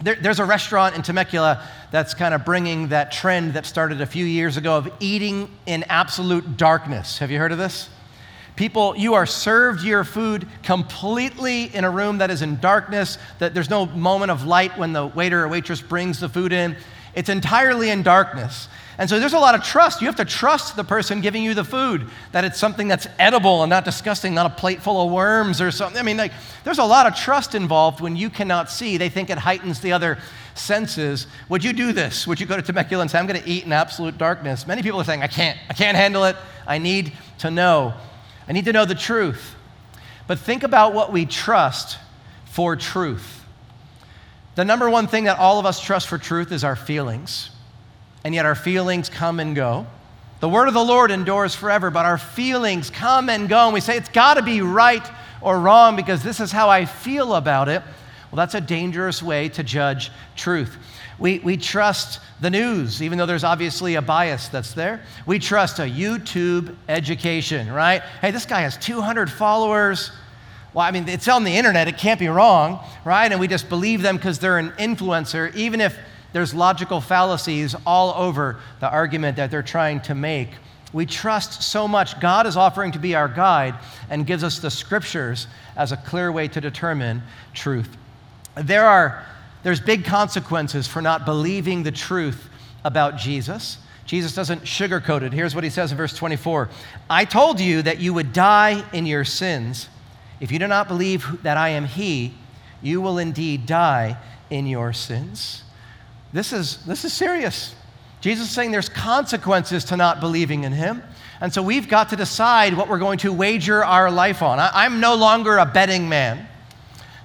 There, 0.03 0.15
there's 0.15 0.39
a 0.39 0.45
restaurant 0.45 0.95
in 0.95 1.03
Temecula 1.03 1.63
that's 1.91 2.13
kind 2.13 2.33
of 2.33 2.43
bringing 2.43 2.87
that 2.87 3.11
trend 3.11 3.53
that 3.53 3.65
started 3.65 4.01
a 4.01 4.05
few 4.05 4.25
years 4.25 4.57
ago 4.57 4.75
of 4.77 4.91
eating 4.99 5.49
in 5.65 5.83
absolute 5.83 6.57
darkness. 6.57 7.19
Have 7.19 7.29
you 7.29 7.37
heard 7.37 7.51
of 7.51 7.59
this? 7.59 7.89
People, 8.55 8.95
you 8.97 9.13
are 9.13 9.25
served 9.25 9.83
your 9.83 10.03
food 10.03 10.47
completely 10.63 11.73
in 11.75 11.83
a 11.83 11.89
room 11.89 12.17
that 12.17 12.29
is 12.29 12.41
in 12.41 12.59
darkness, 12.59 13.17
that 13.39 13.53
there's 13.53 13.69
no 13.69 13.85
moment 13.85 14.31
of 14.31 14.45
light 14.45 14.77
when 14.77 14.91
the 14.91 15.05
waiter 15.05 15.43
or 15.43 15.47
waitress 15.47 15.81
brings 15.81 16.19
the 16.19 16.29
food 16.29 16.51
in. 16.51 16.75
It's 17.15 17.29
entirely 17.29 17.89
in 17.89 18.03
darkness. 18.03 18.67
And 19.01 19.09
so 19.09 19.19
there's 19.19 19.33
a 19.33 19.39
lot 19.39 19.55
of 19.55 19.63
trust. 19.63 19.99
You 19.99 20.05
have 20.05 20.17
to 20.17 20.25
trust 20.25 20.75
the 20.75 20.83
person 20.83 21.21
giving 21.21 21.41
you 21.41 21.55
the 21.55 21.63
food, 21.63 22.07
that 22.33 22.45
it's 22.45 22.59
something 22.59 22.87
that's 22.87 23.07
edible 23.17 23.63
and 23.63 23.69
not 23.71 23.83
disgusting, 23.83 24.35
not 24.35 24.45
a 24.45 24.51
plate 24.51 24.79
full 24.79 25.03
of 25.03 25.11
worms 25.11 25.59
or 25.59 25.71
something. 25.71 25.99
I 25.99 26.03
mean, 26.03 26.17
like, 26.17 26.31
there's 26.63 26.77
a 26.77 26.83
lot 26.83 27.07
of 27.07 27.15
trust 27.15 27.55
involved 27.55 27.99
when 27.99 28.15
you 28.15 28.29
cannot 28.29 28.69
see. 28.69 28.97
They 28.97 29.09
think 29.09 29.31
it 29.31 29.39
heightens 29.39 29.79
the 29.79 29.91
other 29.91 30.19
senses. 30.53 31.25
Would 31.49 31.63
you 31.63 31.73
do 31.73 31.93
this? 31.93 32.27
Would 32.27 32.39
you 32.39 32.45
go 32.45 32.55
to 32.55 32.61
Temecula 32.61 33.01
and 33.01 33.09
say, 33.09 33.17
I'm 33.17 33.25
going 33.25 33.41
to 33.41 33.49
eat 33.49 33.65
in 33.65 33.73
absolute 33.73 34.19
darkness? 34.19 34.67
Many 34.67 34.83
people 34.83 35.01
are 35.01 35.03
saying, 35.03 35.23
I 35.23 35.27
can't. 35.27 35.57
I 35.67 35.73
can't 35.73 35.97
handle 35.97 36.25
it. 36.25 36.35
I 36.67 36.77
need 36.77 37.13
to 37.39 37.49
know. 37.49 37.95
I 38.47 38.51
need 38.51 38.65
to 38.65 38.71
know 38.71 38.85
the 38.85 38.93
truth. 38.93 39.55
But 40.27 40.37
think 40.37 40.61
about 40.61 40.93
what 40.93 41.11
we 41.11 41.25
trust 41.25 41.97
for 42.45 42.75
truth. 42.75 43.43
The 44.53 44.63
number 44.63 44.91
one 44.91 45.07
thing 45.07 45.23
that 45.23 45.39
all 45.39 45.57
of 45.57 45.65
us 45.65 45.81
trust 45.81 46.07
for 46.07 46.19
truth 46.19 46.51
is 46.51 46.63
our 46.63 46.75
feelings. 46.75 47.49
And 48.23 48.35
yet 48.35 48.45
our 48.45 48.55
feelings 48.55 49.09
come 49.09 49.39
and 49.39 49.55
go. 49.55 49.87
The 50.41 50.49
word 50.49 50.67
of 50.67 50.73
the 50.73 50.83
Lord 50.83 51.11
endures 51.11 51.53
forever, 51.53 51.91
but 51.91 52.05
our 52.05 52.17
feelings 52.17 52.89
come 52.89 53.29
and 53.29 53.47
go. 53.47 53.65
And 53.65 53.73
we 53.73 53.79
say 53.79 53.97
it's 53.97 54.09
got 54.09 54.35
to 54.35 54.41
be 54.41 54.61
right 54.61 55.07
or 55.41 55.59
wrong 55.59 55.95
because 55.95 56.23
this 56.23 56.39
is 56.39 56.51
how 56.51 56.69
I 56.69 56.85
feel 56.85 57.35
about 57.35 57.69
it. 57.69 57.81
Well, 58.31 58.37
that's 58.37 58.55
a 58.55 58.61
dangerous 58.61 59.21
way 59.21 59.49
to 59.49 59.63
judge 59.63 60.11
truth. 60.35 60.77
We, 61.19 61.37
we 61.39 61.57
trust 61.57 62.19
the 62.39 62.49
news, 62.49 63.03
even 63.03 63.19
though 63.19 63.27
there's 63.27 63.43
obviously 63.43 63.95
a 63.95 64.01
bias 64.01 64.47
that's 64.47 64.73
there. 64.73 65.03
We 65.27 65.37
trust 65.37 65.77
a 65.77 65.83
YouTube 65.83 66.75
education, 66.89 67.71
right? 67.71 68.01
Hey, 68.21 68.31
this 68.31 68.45
guy 68.45 68.61
has 68.61 68.77
200 68.77 69.29
followers. 69.29 70.11
Well, 70.73 70.83
I 70.83 70.89
mean, 70.89 71.07
it's 71.07 71.27
on 71.27 71.43
the 71.43 71.55
internet, 71.55 71.87
it 71.87 71.97
can't 71.97 72.19
be 72.19 72.29
wrong, 72.29 72.79
right? 73.05 73.31
And 73.31 73.39
we 73.39 73.47
just 73.47 73.69
believe 73.69 74.01
them 74.01 74.15
because 74.15 74.39
they're 74.39 74.57
an 74.57 74.71
influencer, 74.71 75.53
even 75.55 75.81
if 75.81 75.95
there's 76.33 76.53
logical 76.53 77.01
fallacies 77.01 77.75
all 77.85 78.13
over 78.15 78.59
the 78.79 78.89
argument 78.89 79.37
that 79.37 79.51
they're 79.51 79.63
trying 79.63 80.01
to 80.01 80.15
make. 80.15 80.49
We 80.93 81.05
trust 81.05 81.63
so 81.63 81.87
much. 81.87 82.19
God 82.19 82.45
is 82.47 82.57
offering 82.57 82.91
to 82.93 82.99
be 82.99 83.15
our 83.15 83.27
guide 83.27 83.75
and 84.09 84.25
gives 84.25 84.43
us 84.43 84.59
the 84.59 84.69
scriptures 84.69 85.47
as 85.75 85.91
a 85.91 85.97
clear 85.97 86.31
way 86.31 86.47
to 86.49 86.61
determine 86.61 87.21
truth. 87.53 87.97
There 88.55 88.85
are 88.85 89.25
there's 89.63 89.79
big 89.79 90.05
consequences 90.05 90.87
for 90.87 91.01
not 91.01 91.25
believing 91.25 91.83
the 91.83 91.91
truth 91.91 92.49
about 92.83 93.17
Jesus. 93.17 93.77
Jesus 94.05 94.33
doesn't 94.33 94.63
sugarcoat 94.63 95.21
it. 95.21 95.33
Here's 95.33 95.53
what 95.53 95.63
he 95.63 95.69
says 95.69 95.91
in 95.91 95.97
verse 95.97 96.15
24 96.15 96.69
I 97.09 97.25
told 97.25 97.59
you 97.59 97.81
that 97.83 97.99
you 97.99 98.13
would 98.13 98.33
die 98.33 98.83
in 98.91 99.05
your 99.05 99.23
sins. 99.23 99.87
If 100.39 100.51
you 100.51 100.57
do 100.57 100.67
not 100.67 100.87
believe 100.87 101.43
that 101.43 101.57
I 101.57 101.69
am 101.69 101.85
He, 101.85 102.33
you 102.81 102.99
will 102.99 103.19
indeed 103.19 103.67
die 103.67 104.17
in 104.49 104.65
your 104.65 104.91
sins. 104.91 105.63
This 106.33 106.53
is, 106.53 106.77
this 106.85 107.05
is 107.05 107.13
serious. 107.13 107.75
Jesus 108.21 108.47
is 108.47 108.53
saying 108.53 108.71
there's 108.71 108.89
consequences 108.89 109.85
to 109.85 109.97
not 109.97 110.19
believing 110.19 110.63
in 110.63 110.71
Him. 110.71 111.03
And 111.39 111.53
so 111.53 111.63
we've 111.63 111.89
got 111.89 112.09
to 112.09 112.15
decide 112.15 112.75
what 112.75 112.87
we're 112.87 112.99
going 112.99 113.17
to 113.19 113.33
wager 113.33 113.83
our 113.83 114.11
life 114.11 114.41
on. 114.41 114.59
I, 114.59 114.69
I'm 114.73 114.99
no 114.99 115.15
longer 115.15 115.57
a 115.57 115.65
betting 115.65 116.07
man. 116.07 116.47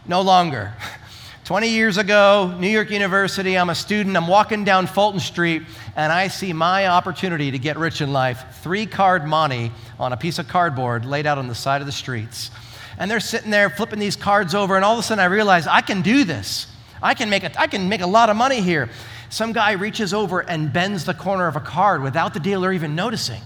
No 0.06 0.22
longer. 0.22 0.72
20 1.44 1.68
years 1.68 1.96
ago, 1.96 2.56
New 2.58 2.68
York 2.68 2.90
University, 2.90 3.56
I'm 3.56 3.70
a 3.70 3.74
student, 3.74 4.16
I'm 4.16 4.26
walking 4.26 4.64
down 4.64 4.88
Fulton 4.88 5.20
Street, 5.20 5.62
and 5.94 6.12
I 6.12 6.26
see 6.26 6.52
my 6.52 6.88
opportunity 6.88 7.52
to 7.52 7.58
get 7.58 7.76
rich 7.76 8.00
in 8.00 8.12
life 8.12 8.42
three 8.62 8.86
card 8.86 9.24
monte 9.26 9.70
on 10.00 10.12
a 10.12 10.16
piece 10.16 10.40
of 10.40 10.48
cardboard 10.48 11.04
laid 11.04 11.26
out 11.26 11.38
on 11.38 11.46
the 11.46 11.54
side 11.54 11.80
of 11.80 11.86
the 11.86 11.92
streets 11.92 12.50
and 12.98 13.10
they're 13.10 13.20
sitting 13.20 13.50
there 13.50 13.70
flipping 13.70 13.98
these 13.98 14.16
cards 14.16 14.54
over, 14.54 14.76
and 14.76 14.84
all 14.84 14.94
of 14.94 14.98
a 14.98 15.02
sudden 15.02 15.22
I 15.22 15.26
realize 15.26 15.66
I 15.66 15.80
can 15.80 16.02
do 16.02 16.24
this. 16.24 16.66
I 17.02 17.14
can 17.14 17.30
make 17.30 17.44
a, 17.44 17.60
I 17.60 17.66
can 17.66 17.88
make 17.88 18.00
a 18.00 18.06
lot 18.06 18.30
of 18.30 18.36
money 18.36 18.60
here. 18.60 18.90
Some 19.28 19.52
guy 19.52 19.72
reaches 19.72 20.14
over 20.14 20.40
and 20.40 20.72
bends 20.72 21.04
the 21.04 21.14
corner 21.14 21.46
of 21.46 21.56
a 21.56 21.60
card 21.60 22.02
without 22.02 22.34
the 22.34 22.40
dealer 22.40 22.72
even 22.72 22.94
noticing. 22.94 23.40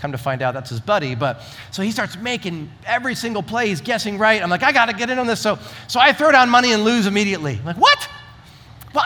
Come 0.00 0.10
to 0.12 0.18
find 0.18 0.42
out 0.42 0.54
that's 0.54 0.70
his 0.70 0.80
buddy, 0.80 1.14
but 1.14 1.40
so 1.70 1.82
he 1.82 1.92
starts 1.92 2.16
making 2.16 2.70
every 2.84 3.14
single 3.14 3.44
play. 3.44 3.68
He's 3.68 3.80
guessing 3.80 4.18
right. 4.18 4.42
I'm 4.42 4.50
like, 4.50 4.64
I 4.64 4.72
got 4.72 4.86
to 4.86 4.92
get 4.92 5.08
in 5.08 5.20
on 5.20 5.26
this. 5.28 5.40
So, 5.40 5.56
so 5.86 6.00
I 6.00 6.12
throw 6.12 6.32
down 6.32 6.50
money 6.50 6.72
and 6.72 6.82
lose 6.82 7.06
immediately. 7.06 7.58
I'm 7.60 7.64
like, 7.64 7.76
what? 7.76 8.08
Well, 8.92 9.04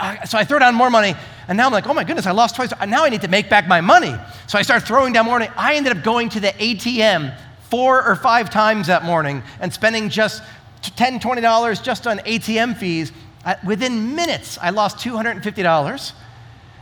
I, 0.00 0.24
so 0.24 0.38
I 0.38 0.44
throw 0.44 0.58
down 0.58 0.74
more 0.74 0.90
money, 0.90 1.14
and 1.48 1.56
now 1.56 1.66
I'm 1.66 1.72
like, 1.72 1.86
oh 1.86 1.94
my 1.94 2.02
goodness, 2.04 2.26
I 2.26 2.32
lost 2.32 2.56
twice. 2.56 2.72
Now 2.86 3.04
I 3.04 3.10
need 3.10 3.22
to 3.22 3.28
make 3.28 3.48
back 3.48 3.68
my 3.68 3.80
money. 3.80 4.14
So 4.48 4.58
I 4.58 4.62
start 4.62 4.82
throwing 4.82 5.12
down 5.12 5.26
more 5.26 5.38
money. 5.38 5.50
I 5.56 5.74
ended 5.74 5.96
up 5.96 6.02
going 6.02 6.28
to 6.30 6.40
the 6.40 6.48
ATM 6.48 7.36
four 7.70 8.04
or 8.04 8.16
five 8.16 8.50
times 8.50 8.88
that 8.88 9.04
morning 9.04 9.42
and 9.60 9.72
spending 9.72 10.08
just 10.08 10.42
$10, 10.90 11.20
$20 11.20 11.82
just 11.82 12.06
on 12.06 12.18
ATM 12.18 12.76
fees. 12.76 13.12
Within 13.64 14.14
minutes, 14.14 14.58
I 14.60 14.70
lost 14.70 14.98
$250. 14.98 16.12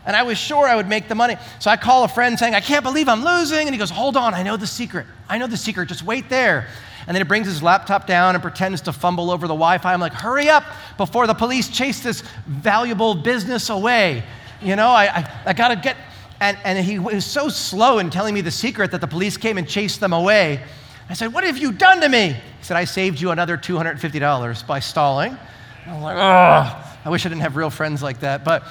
And 0.07 0.17
I 0.17 0.23
was 0.23 0.39
sure 0.39 0.67
I 0.67 0.77
would 0.77 0.89
make 0.89 1.09
the 1.09 1.15
money. 1.15 1.37
So 1.59 1.71
I 1.71 1.77
call 1.77 2.05
a 2.05 2.09
friend 2.09 2.39
saying, 2.39 2.55
I 2.55 2.61
can't 2.61 2.83
believe 2.83 3.09
I'm 3.09 3.25
losing. 3.25 3.67
And 3.67 3.71
he 3.71 3.79
goes, 3.79 3.91
Hold 3.91 4.17
on, 4.17 4.35
I 4.35 4.43
know 4.43 4.57
the 4.57 4.67
secret. 4.67 5.07
I 5.29 5.39
know 5.39 5.47
the 5.47 5.57
secret. 5.57 5.89
Just 5.89 6.03
wait 6.03 6.29
there. 6.29 6.69
And 7.07 7.15
then 7.15 7.25
he 7.25 7.29
brings 7.29 7.47
his 7.47 7.63
laptop 7.63 8.07
down 8.07 8.35
and 8.35 8.43
pretends 8.43 8.83
to 8.83 8.93
fumble 8.93 9.31
over 9.31 9.47
the 9.47 9.55
Wi 9.55 9.79
Fi. 9.79 9.93
I'm 9.93 10.01
like, 10.01 10.13
Hurry 10.13 10.49
up 10.49 10.65
before 10.97 11.27
the 11.27 11.35
police 11.35 11.69
chase 11.69 12.03
this 12.03 12.23
valuable 12.47 13.15
business 13.15 13.69
away. 13.69 14.25
You 14.63 14.77
know, 14.77 14.89
I, 14.89 15.05
I, 15.05 15.31
I 15.47 15.53
got 15.53 15.69
to 15.69 15.77
get. 15.77 15.97
And, 16.41 16.57
and 16.65 16.79
he 16.79 16.99
was 16.99 17.27
so 17.27 17.51
slow 17.51 17.99
in 17.99 18.09
telling 18.09 18.33
me 18.33 18.41
the 18.41 18.51
secret 18.51 18.93
that 18.93 19.03
the 19.03 19.07
police 19.07 19.37
came 19.37 19.59
and 19.59 19.69
chased 19.69 20.01
them 20.01 20.15
away. 20.15 20.63
I 21.11 21.15
said, 21.15 21.35
What 21.35 21.43
have 21.43 21.59
you 21.59 21.73
done 21.73 22.01
to 22.03 22.09
me? 22.09 22.29
He 22.29 22.63
said, 22.63 22.77
I 22.77 22.85
saved 22.85 23.21
you 23.21 23.33
another 23.33 23.59
$250 23.59 24.67
by 24.67 24.79
stalling. 24.79 25.37
I'm 25.85 26.01
like, 26.01 26.17
Oh, 26.17 26.93
I 27.05 27.11
wish 27.11 27.27
I 27.27 27.29
didn't 27.29 27.43
have 27.43 27.57
real 27.57 27.69
friends 27.69 28.01
like 28.01 28.21
that, 28.21 28.45
but 28.45 28.63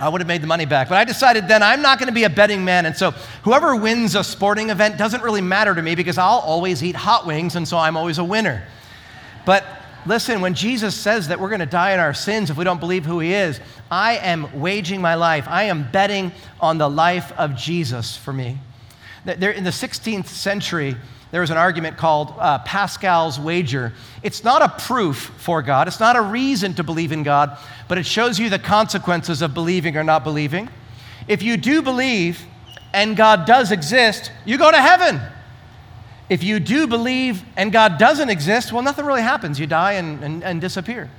I 0.00 0.08
would 0.08 0.20
have 0.20 0.26
made 0.26 0.42
the 0.42 0.48
money 0.48 0.64
back. 0.64 0.88
But 0.88 0.98
I 0.98 1.04
decided 1.04 1.46
then 1.46 1.62
I'm 1.62 1.80
not 1.80 2.00
going 2.00 2.08
to 2.08 2.14
be 2.14 2.24
a 2.24 2.30
betting 2.30 2.64
man. 2.64 2.86
And 2.86 2.96
so 2.96 3.12
whoever 3.44 3.76
wins 3.76 4.16
a 4.16 4.24
sporting 4.24 4.70
event 4.70 4.98
doesn't 4.98 5.22
really 5.22 5.42
matter 5.42 5.72
to 5.72 5.80
me 5.80 5.94
because 5.94 6.18
I'll 6.18 6.40
always 6.40 6.82
eat 6.82 6.96
hot 6.96 7.24
wings, 7.24 7.54
and 7.54 7.68
so 7.68 7.78
I'm 7.78 7.96
always 7.96 8.18
a 8.18 8.24
winner. 8.24 8.66
But 9.46 9.64
listen, 10.06 10.40
when 10.40 10.54
Jesus 10.54 10.96
says 10.96 11.28
that 11.28 11.38
we're 11.38 11.50
going 11.50 11.60
to 11.60 11.66
die 11.66 11.92
in 11.92 12.00
our 12.00 12.14
sins 12.14 12.50
if 12.50 12.56
we 12.56 12.64
don't 12.64 12.80
believe 12.80 13.04
who 13.04 13.20
he 13.20 13.32
is, 13.32 13.60
I 13.92 14.16
am 14.16 14.60
waging 14.60 15.00
my 15.00 15.14
life. 15.14 15.46
I 15.46 15.64
am 15.64 15.88
betting 15.92 16.32
on 16.58 16.78
the 16.78 16.90
life 16.90 17.30
of 17.38 17.54
Jesus 17.54 18.16
for 18.16 18.32
me. 18.32 18.58
There, 19.24 19.52
in 19.52 19.62
the 19.62 19.70
16th 19.70 20.26
century, 20.26 20.96
there 21.30 21.40
was 21.40 21.50
an 21.50 21.56
argument 21.56 21.96
called 21.96 22.34
uh, 22.38 22.58
Pascal's 22.60 23.38
wager. 23.38 23.92
It's 24.22 24.42
not 24.42 24.62
a 24.62 24.68
proof 24.68 25.32
for 25.38 25.62
God, 25.62 25.88
it's 25.88 26.00
not 26.00 26.16
a 26.16 26.22
reason 26.22 26.74
to 26.74 26.84
believe 26.84 27.12
in 27.12 27.22
God, 27.22 27.56
but 27.88 27.98
it 27.98 28.06
shows 28.06 28.38
you 28.38 28.50
the 28.50 28.58
consequences 28.58 29.42
of 29.42 29.54
believing 29.54 29.96
or 29.96 30.04
not 30.04 30.24
believing. 30.24 30.68
If 31.28 31.42
you 31.42 31.56
do 31.56 31.82
believe 31.82 32.44
and 32.92 33.16
God 33.16 33.46
does 33.46 33.70
exist, 33.70 34.32
you 34.44 34.58
go 34.58 34.70
to 34.70 34.80
heaven. 34.80 35.20
If 36.28 36.42
you 36.42 36.60
do 36.60 36.86
believe 36.86 37.44
and 37.56 37.72
God 37.72 37.98
doesn't 37.98 38.30
exist, 38.30 38.72
well, 38.72 38.82
nothing 38.82 39.04
really 39.04 39.22
happens. 39.22 39.58
You 39.58 39.66
die 39.66 39.92
and, 39.92 40.22
and, 40.22 40.44
and 40.44 40.60
disappear. 40.60 41.10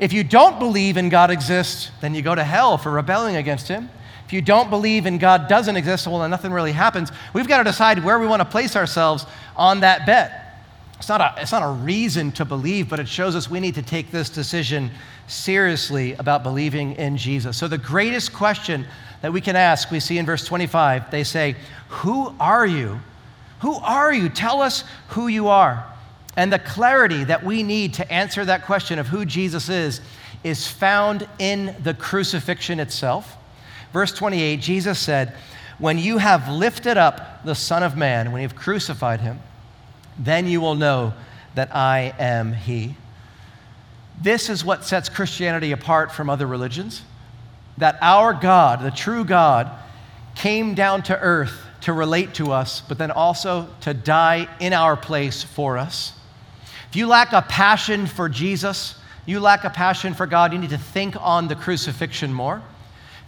If 0.00 0.12
you 0.12 0.22
don't 0.22 0.58
believe 0.58 0.96
and 0.96 1.10
God 1.10 1.30
exists, 1.30 1.90
then 2.00 2.14
you 2.14 2.22
go 2.22 2.34
to 2.34 2.44
hell 2.44 2.78
for 2.78 2.90
rebelling 2.90 3.36
against 3.36 3.68
Him. 3.68 3.88
If 4.28 4.34
you 4.34 4.42
don't 4.42 4.68
believe 4.68 5.06
in 5.06 5.16
God 5.16 5.48
doesn't 5.48 5.74
exist, 5.74 6.06
well, 6.06 6.18
then 6.18 6.30
nothing 6.30 6.52
really 6.52 6.72
happens. 6.72 7.10
We've 7.32 7.48
got 7.48 7.58
to 7.58 7.64
decide 7.64 8.04
where 8.04 8.18
we 8.18 8.26
want 8.26 8.40
to 8.40 8.44
place 8.44 8.76
ourselves 8.76 9.24
on 9.56 9.80
that 9.80 10.04
bet. 10.04 10.60
It's 10.98 11.08
not, 11.08 11.22
a, 11.22 11.40
it's 11.40 11.50
not 11.50 11.62
a 11.62 11.70
reason 11.82 12.32
to 12.32 12.44
believe, 12.44 12.90
but 12.90 13.00
it 13.00 13.08
shows 13.08 13.34
us 13.34 13.48
we 13.48 13.58
need 13.58 13.76
to 13.76 13.82
take 13.82 14.10
this 14.10 14.28
decision 14.28 14.90
seriously 15.28 16.12
about 16.12 16.42
believing 16.42 16.92
in 16.96 17.16
Jesus. 17.16 17.56
So, 17.56 17.68
the 17.68 17.78
greatest 17.78 18.34
question 18.34 18.84
that 19.22 19.32
we 19.32 19.40
can 19.40 19.56
ask, 19.56 19.90
we 19.90 19.98
see 19.98 20.18
in 20.18 20.26
verse 20.26 20.44
25, 20.44 21.10
they 21.10 21.24
say, 21.24 21.56
Who 21.88 22.34
are 22.38 22.66
you? 22.66 23.00
Who 23.60 23.76
are 23.76 24.12
you? 24.12 24.28
Tell 24.28 24.60
us 24.60 24.84
who 25.08 25.28
you 25.28 25.48
are. 25.48 25.86
And 26.36 26.52
the 26.52 26.58
clarity 26.58 27.24
that 27.24 27.42
we 27.42 27.62
need 27.62 27.94
to 27.94 28.12
answer 28.12 28.44
that 28.44 28.66
question 28.66 28.98
of 28.98 29.06
who 29.06 29.24
Jesus 29.24 29.70
is 29.70 30.02
is 30.44 30.68
found 30.68 31.26
in 31.38 31.74
the 31.82 31.94
crucifixion 31.94 32.78
itself. 32.78 33.37
Verse 33.92 34.12
28, 34.12 34.60
Jesus 34.60 34.98
said, 34.98 35.34
When 35.78 35.98
you 35.98 36.18
have 36.18 36.48
lifted 36.48 36.96
up 36.96 37.44
the 37.44 37.54
Son 37.54 37.82
of 37.82 37.96
Man, 37.96 38.32
when 38.32 38.42
you 38.42 38.48
have 38.48 38.56
crucified 38.56 39.20
him, 39.20 39.40
then 40.18 40.46
you 40.46 40.60
will 40.60 40.74
know 40.74 41.14
that 41.54 41.74
I 41.74 42.14
am 42.18 42.52
he. 42.52 42.94
This 44.20 44.48
is 44.48 44.64
what 44.64 44.84
sets 44.84 45.08
Christianity 45.08 45.72
apart 45.72 46.12
from 46.12 46.28
other 46.28 46.46
religions 46.46 47.02
that 47.78 47.96
our 48.00 48.34
God, 48.34 48.82
the 48.82 48.90
true 48.90 49.24
God, 49.24 49.70
came 50.34 50.74
down 50.74 51.02
to 51.04 51.18
earth 51.18 51.64
to 51.82 51.92
relate 51.92 52.34
to 52.34 52.52
us, 52.52 52.80
but 52.80 52.98
then 52.98 53.10
also 53.10 53.68
to 53.82 53.94
die 53.94 54.48
in 54.60 54.72
our 54.72 54.96
place 54.96 55.42
for 55.42 55.78
us. 55.78 56.12
If 56.90 56.96
you 56.96 57.06
lack 57.06 57.32
a 57.32 57.42
passion 57.42 58.06
for 58.06 58.28
Jesus, 58.28 58.96
you 59.26 59.40
lack 59.40 59.64
a 59.64 59.70
passion 59.70 60.14
for 60.14 60.26
God, 60.26 60.52
you 60.52 60.58
need 60.58 60.70
to 60.70 60.78
think 60.78 61.14
on 61.20 61.48
the 61.48 61.54
crucifixion 61.54 62.32
more. 62.32 62.62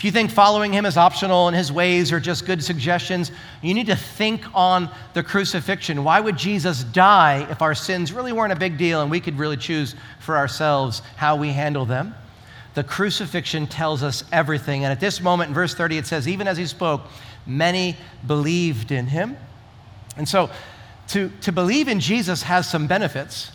If 0.01 0.05
you 0.05 0.13
think 0.13 0.31
following 0.31 0.73
him 0.73 0.87
is 0.87 0.97
optional 0.97 1.49
and 1.49 1.55
his 1.55 1.71
ways 1.71 2.11
are 2.11 2.19
just 2.19 2.47
good 2.47 2.65
suggestions, 2.65 3.31
you 3.61 3.75
need 3.75 3.89
to 3.89 3.97
think 3.97 4.43
on 4.55 4.89
the 5.13 5.23
crucifixion. 5.23 6.05
Why 6.05 6.21
would 6.21 6.39
Jesus 6.39 6.85
die 6.85 7.47
if 7.51 7.61
our 7.61 7.75
sins 7.75 8.11
really 8.11 8.33
weren't 8.33 8.55
a 8.55 8.57
big 8.57 8.79
deal 8.79 9.03
and 9.03 9.11
we 9.11 9.21
could 9.21 9.39
really 9.39 9.59
choose 9.59 9.95
for 10.19 10.39
ourselves 10.39 11.03
how 11.17 11.37
we 11.37 11.51
handle 11.51 11.85
them? 11.85 12.15
The 12.73 12.83
crucifixion 12.83 13.67
tells 13.67 14.03
us 14.03 14.25
everything. 14.33 14.85
And 14.85 14.91
at 14.91 15.01
this 15.01 15.21
moment 15.21 15.49
in 15.49 15.55
verse 15.55 15.75
30, 15.75 15.99
it 15.99 16.07
says, 16.07 16.27
Even 16.27 16.49
as 16.49 16.57
he 16.57 16.65
spoke, 16.65 17.03
many 17.45 17.95
believed 18.27 18.93
in 18.93 19.07
him. 19.07 19.37
And 20.17 20.27
so 20.27 20.49
to, 21.09 21.31
to 21.43 21.53
believe 21.53 21.89
in 21.89 22.01
Jesus 22.01 22.43
has 22.45 22.67
some 22.67 22.87
benefits. 22.87 23.53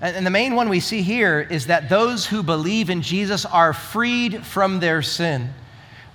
And, 0.00 0.14
and 0.14 0.24
the 0.24 0.30
main 0.30 0.54
one 0.54 0.68
we 0.68 0.78
see 0.78 1.02
here 1.02 1.40
is 1.40 1.66
that 1.66 1.88
those 1.88 2.24
who 2.24 2.44
believe 2.44 2.88
in 2.88 3.02
Jesus 3.02 3.44
are 3.44 3.72
freed 3.72 4.46
from 4.46 4.78
their 4.78 5.02
sin 5.02 5.52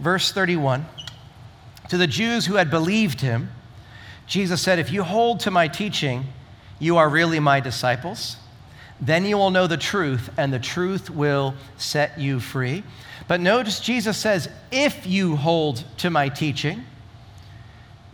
verse 0.03 0.31
31. 0.31 0.85
To 1.89 1.97
the 1.97 2.07
Jews 2.07 2.45
who 2.45 2.55
had 2.55 2.69
believed 2.69 3.21
him, 3.21 3.49
Jesus 4.27 4.61
said, 4.61 4.77
If 4.77 4.91
you 4.91 5.03
hold 5.03 5.39
to 5.41 5.51
my 5.51 5.67
teaching, 5.67 6.25
you 6.79 6.97
are 6.97 7.09
really 7.09 7.39
my 7.39 7.59
disciples. 7.59 8.37
Then 9.01 9.25
you 9.25 9.37
will 9.37 9.49
know 9.49 9.67
the 9.67 9.77
truth, 9.77 10.29
and 10.37 10.53
the 10.53 10.59
truth 10.59 11.09
will 11.09 11.55
set 11.77 12.19
you 12.19 12.39
free. 12.39 12.83
But 13.27 13.41
notice 13.41 13.79
Jesus 13.79 14.17
says, 14.17 14.49
If 14.71 15.07
you 15.07 15.35
hold 15.35 15.83
to 15.97 16.09
my 16.09 16.29
teaching, 16.29 16.83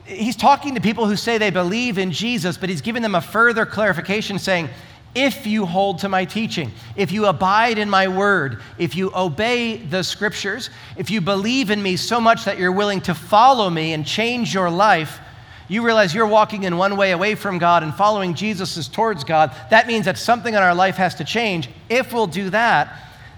he's 0.06 0.36
talking 0.36 0.76
to 0.76 0.82
people 0.82 1.06
who 1.06 1.16
say 1.16 1.38
they 1.38 1.52
believe 1.52 1.98
in 1.98 2.12
Jesus, 2.12 2.58
but 2.58 2.70
he's 2.70 2.82
giving 2.82 3.02
them 3.02 3.16
a 3.16 3.22
further 3.22 3.66
clarification 3.66 4.40
saying, 4.40 4.70
if 5.16 5.48
you 5.48 5.66
hold 5.66 6.00
to 6.00 6.10
my 6.10 6.26
teaching, 6.26 6.72
if 6.96 7.12
you 7.12 7.26
abide 7.26 7.78
in 7.78 7.90
my 7.90 8.08
word, 8.08 8.62
if 8.78 8.96
you 8.96 9.12
obey 9.16 9.78
the 9.78 10.04
scriptures, 10.04 10.70
if 10.98 11.10
you 11.10 11.20
believe 11.20 11.72
in 11.72 11.82
me 11.82 11.96
so 11.96 12.22
much 12.22 12.46
that 12.46 12.60
you're 12.60 12.72
willing 12.72 13.02
to 13.02 13.16
follow 13.16 13.70
me 13.70 13.94
and 13.94 14.06
change 14.06 14.54
your 14.54 14.70
life, 14.70 15.20
you 15.68 15.84
realize 15.84 16.14
you're 16.14 16.28
walking 16.28 16.64
in 16.64 16.78
one 16.78 16.98
way 16.98 17.12
away 17.12 17.36
from 17.36 17.60
God 17.60 17.84
and 17.84 17.94
following 17.94 18.34
Jesus 18.34 18.78
is 18.78 18.88
towards 18.88 19.24
God. 19.24 19.56
That 19.70 19.88
means 19.88 20.06
that 20.06 20.18
something 20.18 20.54
in 20.54 20.62
our 20.62 20.76
life 20.76 20.96
has 20.96 21.16
to 21.16 21.24
change. 21.24 21.70
If 21.90 22.12
we'll 22.12 22.28
do 22.28 22.50
that, 22.50 22.96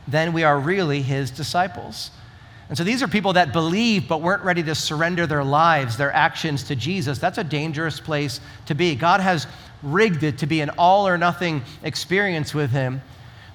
then 0.08 0.34
we 0.34 0.44
are 0.44 0.60
really 0.60 1.02
his 1.02 1.32
disciples. 1.32 2.12
And 2.70 2.78
so 2.78 2.86
these 2.86 3.04
are 3.04 3.08
people 3.10 3.34
that 3.34 3.52
believe 3.52 4.08
but 4.08 4.22
weren't 4.22 4.44
ready 4.44 4.64
to 4.64 4.76
surrender 4.76 5.28
their 5.28 5.44
lives, 5.44 5.98
their 5.98 6.14
actions 6.14 6.64
to 6.64 6.76
Jesus. 6.76 7.20
That's 7.20 7.38
a 7.38 7.44
dangerous 7.44 8.00
place 8.00 8.40
to 8.68 8.76
be. 8.76 8.96
God 8.96 9.20
has 9.20 9.46
rigged 9.84 10.24
it 10.24 10.40
to 10.40 10.46
be 10.46 10.62
an 10.62 10.70
all 10.78 11.08
or 11.08 11.18
nothing 11.18 11.64
experience 11.84 12.54
with 12.54 12.72
Him 12.72 13.02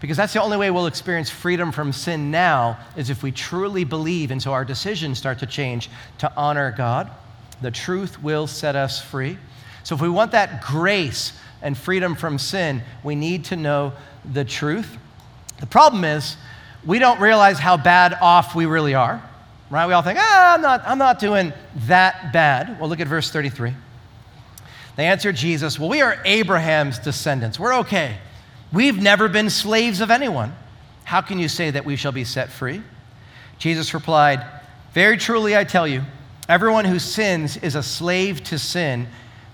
because 0.01 0.17
that's 0.17 0.33
the 0.33 0.43
only 0.43 0.57
way 0.57 0.71
we'll 0.71 0.87
experience 0.87 1.31
freedom 1.31 1.73
from 1.73 1.93
sin 1.93 2.31
now 2.31 2.79
is 2.97 3.09
if 3.09 3.23
we 3.23 3.33
truly 3.33 3.85
believe 3.85 4.31
and 4.31 4.43
so 4.43 4.53
our 4.53 4.65
decisions 4.65 5.19
start 5.19 5.39
to 5.39 5.47
change 5.47 5.89
to 6.19 6.33
honor 6.37 6.75
God. 6.77 7.11
The 7.63 7.71
truth 7.71 8.23
will 8.23 8.47
set 8.47 8.77
us 8.77 9.01
free. 9.01 9.39
So 9.85 9.95
if 9.95 10.03
we 10.03 10.09
want 10.09 10.33
that 10.33 10.63
grace 10.63 11.33
and 11.63 11.77
freedom 11.77 12.15
from 12.15 12.39
sin, 12.39 12.83
we 13.03 13.15
need 13.15 13.47
to 13.47 13.57
know 13.57 13.95
the 14.31 14.45
truth. 14.45 14.99
The 15.61 15.67
problem 15.67 16.05
is 16.05 16.37
we 16.85 16.99
don't 16.99 17.21
realize 17.21 17.59
how 17.59 17.79
bad 17.79 18.19
off 18.21 18.55
we 18.55 18.67
really 18.67 18.95
are. 18.95 19.23
Right? 19.71 19.87
We 19.87 19.95
all 19.95 20.03
think, 20.03 20.19
ah, 20.21 20.55
I'm 20.55 20.61
not, 20.61 20.83
I'm 20.87 20.99
not 20.99 21.19
doing 21.19 21.53
that 21.87 22.33
bad. 22.33 22.79
Well, 22.79 22.89
look 22.89 23.01
at 23.01 23.09
verse 23.09 23.31
33. 23.31 23.75
They 24.97 25.07
answered 25.07 25.37
Jesus, 25.37 25.79
Well, 25.79 25.91
we 25.91 26.01
are 26.01 26.21
Abraham's 26.25 26.99
descendants. 26.99 27.61
We're 27.61 27.77
okay. 27.81 28.17
We've 28.73 29.01
never 29.01 29.29
been 29.29 29.51
slaves 29.51 30.01
of 30.01 30.11
anyone. 30.11 30.55
How 31.05 31.21
can 31.21 31.39
you 31.39 31.49
say 31.49 31.71
that 31.71 31.85
we 31.85 31.97
shall 31.97 32.13
be 32.13 32.25
set 32.25 32.51
free? 32.51 32.83
Jesus 33.59 33.95
replied, 33.95 34.45
Very 34.93 35.19
truly 35.19 35.57
I 35.57 35.65
tell 35.65 35.87
you, 35.87 36.03
everyone 36.49 36.87
who 36.87 36.99
sins 36.99 37.57
is 37.59 37.75
a 37.75 37.83
slave 37.83 38.43
to 38.45 38.59
sin. 38.59 39.07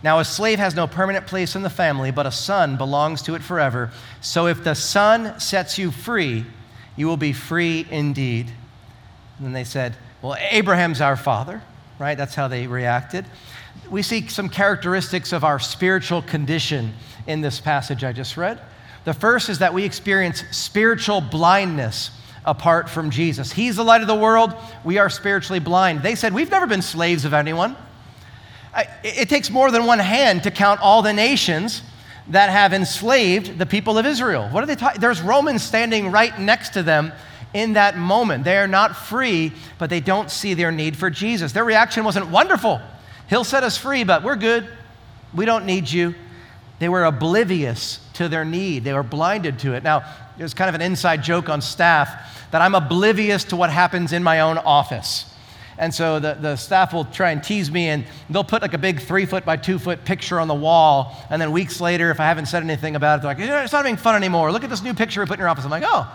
Now, 0.04 0.18
a 0.18 0.24
slave 0.24 0.58
has 0.58 0.74
no 0.74 0.86
permanent 0.86 1.26
place 1.26 1.54
in 1.54 1.62
the 1.62 1.70
family, 1.70 2.10
but 2.10 2.26
a 2.26 2.32
son 2.32 2.76
belongs 2.76 3.22
to 3.22 3.34
it 3.34 3.42
forever. 3.42 3.92
So 4.20 4.46
if 4.46 4.64
the 4.64 4.74
son 4.74 5.38
sets 5.38 5.78
you 5.78 5.90
free, 5.90 6.44
you 6.96 7.06
will 7.06 7.16
be 7.16 7.32
free 7.32 7.86
indeed. 7.90 8.46
And 9.38 9.46
then 9.46 9.52
they 9.52 9.64
said, 9.64 9.96
Well, 10.20 10.36
Abraham's 10.50 11.00
our 11.00 11.16
father, 11.16 11.62
right? 11.98 12.16
That's 12.16 12.36
how 12.36 12.46
they 12.46 12.68
reacted 12.68 13.26
we 13.90 14.02
see 14.02 14.26
some 14.28 14.48
characteristics 14.48 15.32
of 15.32 15.44
our 15.44 15.58
spiritual 15.58 16.22
condition 16.22 16.92
in 17.26 17.40
this 17.40 17.60
passage 17.60 18.04
I 18.04 18.12
just 18.12 18.36
read. 18.36 18.60
The 19.04 19.14
first 19.14 19.48
is 19.48 19.58
that 19.58 19.74
we 19.74 19.84
experience 19.84 20.44
spiritual 20.50 21.20
blindness 21.20 22.10
apart 22.44 22.88
from 22.88 23.10
Jesus. 23.10 23.52
He's 23.52 23.76
the 23.76 23.84
light 23.84 24.00
of 24.00 24.06
the 24.06 24.14
world. 24.14 24.54
We 24.84 24.98
are 24.98 25.10
spiritually 25.10 25.60
blind. 25.60 26.02
They 26.02 26.14
said, 26.14 26.32
We've 26.32 26.50
never 26.50 26.66
been 26.66 26.82
slaves 26.82 27.24
of 27.24 27.34
anyone. 27.34 27.76
It 29.04 29.28
takes 29.28 29.50
more 29.50 29.70
than 29.70 29.84
one 29.84 29.98
hand 29.98 30.44
to 30.44 30.50
count 30.50 30.80
all 30.80 31.02
the 31.02 31.12
nations 31.12 31.82
that 32.28 32.50
have 32.50 32.72
enslaved 32.72 33.58
the 33.58 33.66
people 33.66 33.98
of 33.98 34.06
Israel. 34.06 34.48
What 34.48 34.62
are 34.62 34.66
they 34.66 34.76
talking? 34.76 35.00
There's 35.00 35.20
Romans 35.20 35.62
standing 35.62 36.10
right 36.10 36.38
next 36.38 36.70
to 36.70 36.82
them 36.82 37.12
in 37.52 37.74
that 37.74 37.98
moment. 37.98 38.44
They 38.44 38.56
are 38.56 38.68
not 38.68 38.96
free, 38.96 39.52
but 39.78 39.90
they 39.90 40.00
don't 40.00 40.30
see 40.30 40.54
their 40.54 40.72
need 40.72 40.96
for 40.96 41.10
Jesus. 41.10 41.52
Their 41.52 41.64
reaction 41.64 42.04
wasn't 42.04 42.28
wonderful. 42.28 42.80
He'll 43.32 43.44
set 43.44 43.64
us 43.64 43.78
free, 43.78 44.04
but 44.04 44.22
we're 44.22 44.36
good. 44.36 44.68
We 45.32 45.46
don't 45.46 45.64
need 45.64 45.90
you. 45.90 46.14
They 46.80 46.90
were 46.90 47.06
oblivious 47.06 47.98
to 48.12 48.28
their 48.28 48.44
need, 48.44 48.84
they 48.84 48.92
were 48.92 49.02
blinded 49.02 49.58
to 49.60 49.72
it. 49.72 49.82
Now, 49.82 50.04
there's 50.36 50.52
kind 50.52 50.68
of 50.68 50.74
an 50.74 50.82
inside 50.82 51.22
joke 51.22 51.48
on 51.48 51.62
staff 51.62 52.50
that 52.50 52.60
I'm 52.60 52.74
oblivious 52.74 53.44
to 53.44 53.56
what 53.56 53.70
happens 53.70 54.12
in 54.12 54.22
my 54.22 54.40
own 54.40 54.58
office. 54.58 55.34
And 55.78 55.94
so 55.94 56.20
the, 56.20 56.34
the 56.34 56.56
staff 56.56 56.92
will 56.92 57.06
try 57.06 57.30
and 57.30 57.42
tease 57.42 57.70
me, 57.70 57.88
and 57.88 58.04
they'll 58.28 58.44
put 58.44 58.60
like 58.60 58.74
a 58.74 58.78
big 58.78 59.00
three 59.00 59.24
foot 59.24 59.46
by 59.46 59.56
two 59.56 59.78
foot 59.78 60.04
picture 60.04 60.38
on 60.38 60.46
the 60.46 60.54
wall. 60.54 61.16
And 61.30 61.40
then 61.40 61.52
weeks 61.52 61.80
later, 61.80 62.10
if 62.10 62.20
I 62.20 62.26
haven't 62.26 62.46
said 62.46 62.62
anything 62.62 62.96
about 62.96 63.20
it, 63.20 63.22
they're 63.22 63.34
like, 63.34 63.64
it's 63.64 63.72
not 63.72 63.84
being 63.84 63.96
fun 63.96 64.14
anymore. 64.14 64.52
Look 64.52 64.62
at 64.62 64.68
this 64.68 64.82
new 64.82 64.92
picture 64.92 65.22
we 65.22 65.26
put 65.26 65.38
in 65.38 65.40
your 65.40 65.48
office. 65.48 65.64
I'm 65.64 65.70
like, 65.70 65.84
oh, 65.86 66.06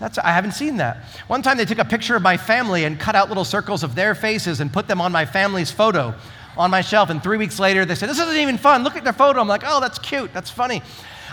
that's, 0.00 0.18
I 0.18 0.32
haven't 0.32 0.52
seen 0.52 0.78
that. 0.78 1.04
One 1.28 1.40
time 1.40 1.56
they 1.56 1.66
took 1.66 1.78
a 1.78 1.84
picture 1.84 2.16
of 2.16 2.22
my 2.22 2.36
family 2.36 2.82
and 2.82 2.98
cut 2.98 3.14
out 3.14 3.28
little 3.28 3.44
circles 3.44 3.84
of 3.84 3.94
their 3.94 4.16
faces 4.16 4.58
and 4.58 4.72
put 4.72 4.88
them 4.88 5.00
on 5.00 5.12
my 5.12 5.24
family's 5.24 5.70
photo 5.70 6.16
on 6.56 6.70
my 6.70 6.80
shelf. 6.80 7.10
And 7.10 7.22
three 7.22 7.36
weeks 7.36 7.58
later, 7.58 7.84
they 7.84 7.94
said, 7.94 8.08
This 8.08 8.18
isn't 8.18 8.36
even 8.36 8.58
fun. 8.58 8.84
Look 8.84 8.96
at 8.96 9.04
their 9.04 9.12
photo. 9.12 9.40
I'm 9.40 9.48
like, 9.48 9.62
Oh, 9.64 9.80
that's 9.80 9.98
cute. 9.98 10.32
That's 10.32 10.50
funny. 10.50 10.82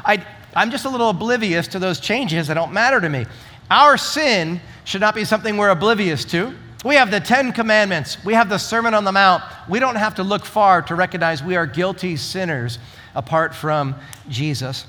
I, 0.05 0.25
I'm 0.55 0.71
just 0.71 0.86
a 0.86 0.89
little 0.89 1.10
oblivious 1.10 1.67
to 1.69 1.79
those 1.79 1.99
changes 1.99 2.47
that 2.47 2.55
don't 2.55 2.73
matter 2.73 2.99
to 2.99 3.10
me. 3.10 3.25
Our 3.69 3.97
sin 3.97 4.60
should 4.84 5.01
not 5.01 5.15
be 5.15 5.23
something 5.23 5.57
we're 5.57 5.69
oblivious 5.69 6.25
to. 6.25 6.53
We 6.84 6.95
have 6.95 7.12
the 7.12 7.19
Ten 7.19 7.53
Commandments, 7.53 8.17
we 8.25 8.34
have 8.34 8.49
the 8.49 8.57
Sermon 8.57 8.95
on 8.95 9.03
the 9.03 9.12
Mount. 9.12 9.43
We 9.69 9.79
don't 9.79 9.95
have 9.95 10.15
to 10.15 10.23
look 10.23 10.45
far 10.45 10.81
to 10.84 10.95
recognize 10.95 11.43
we 11.43 11.55
are 11.55 11.67
guilty 11.67 12.17
sinners 12.17 12.79
apart 13.13 13.53
from 13.53 13.95
Jesus. 14.29 14.88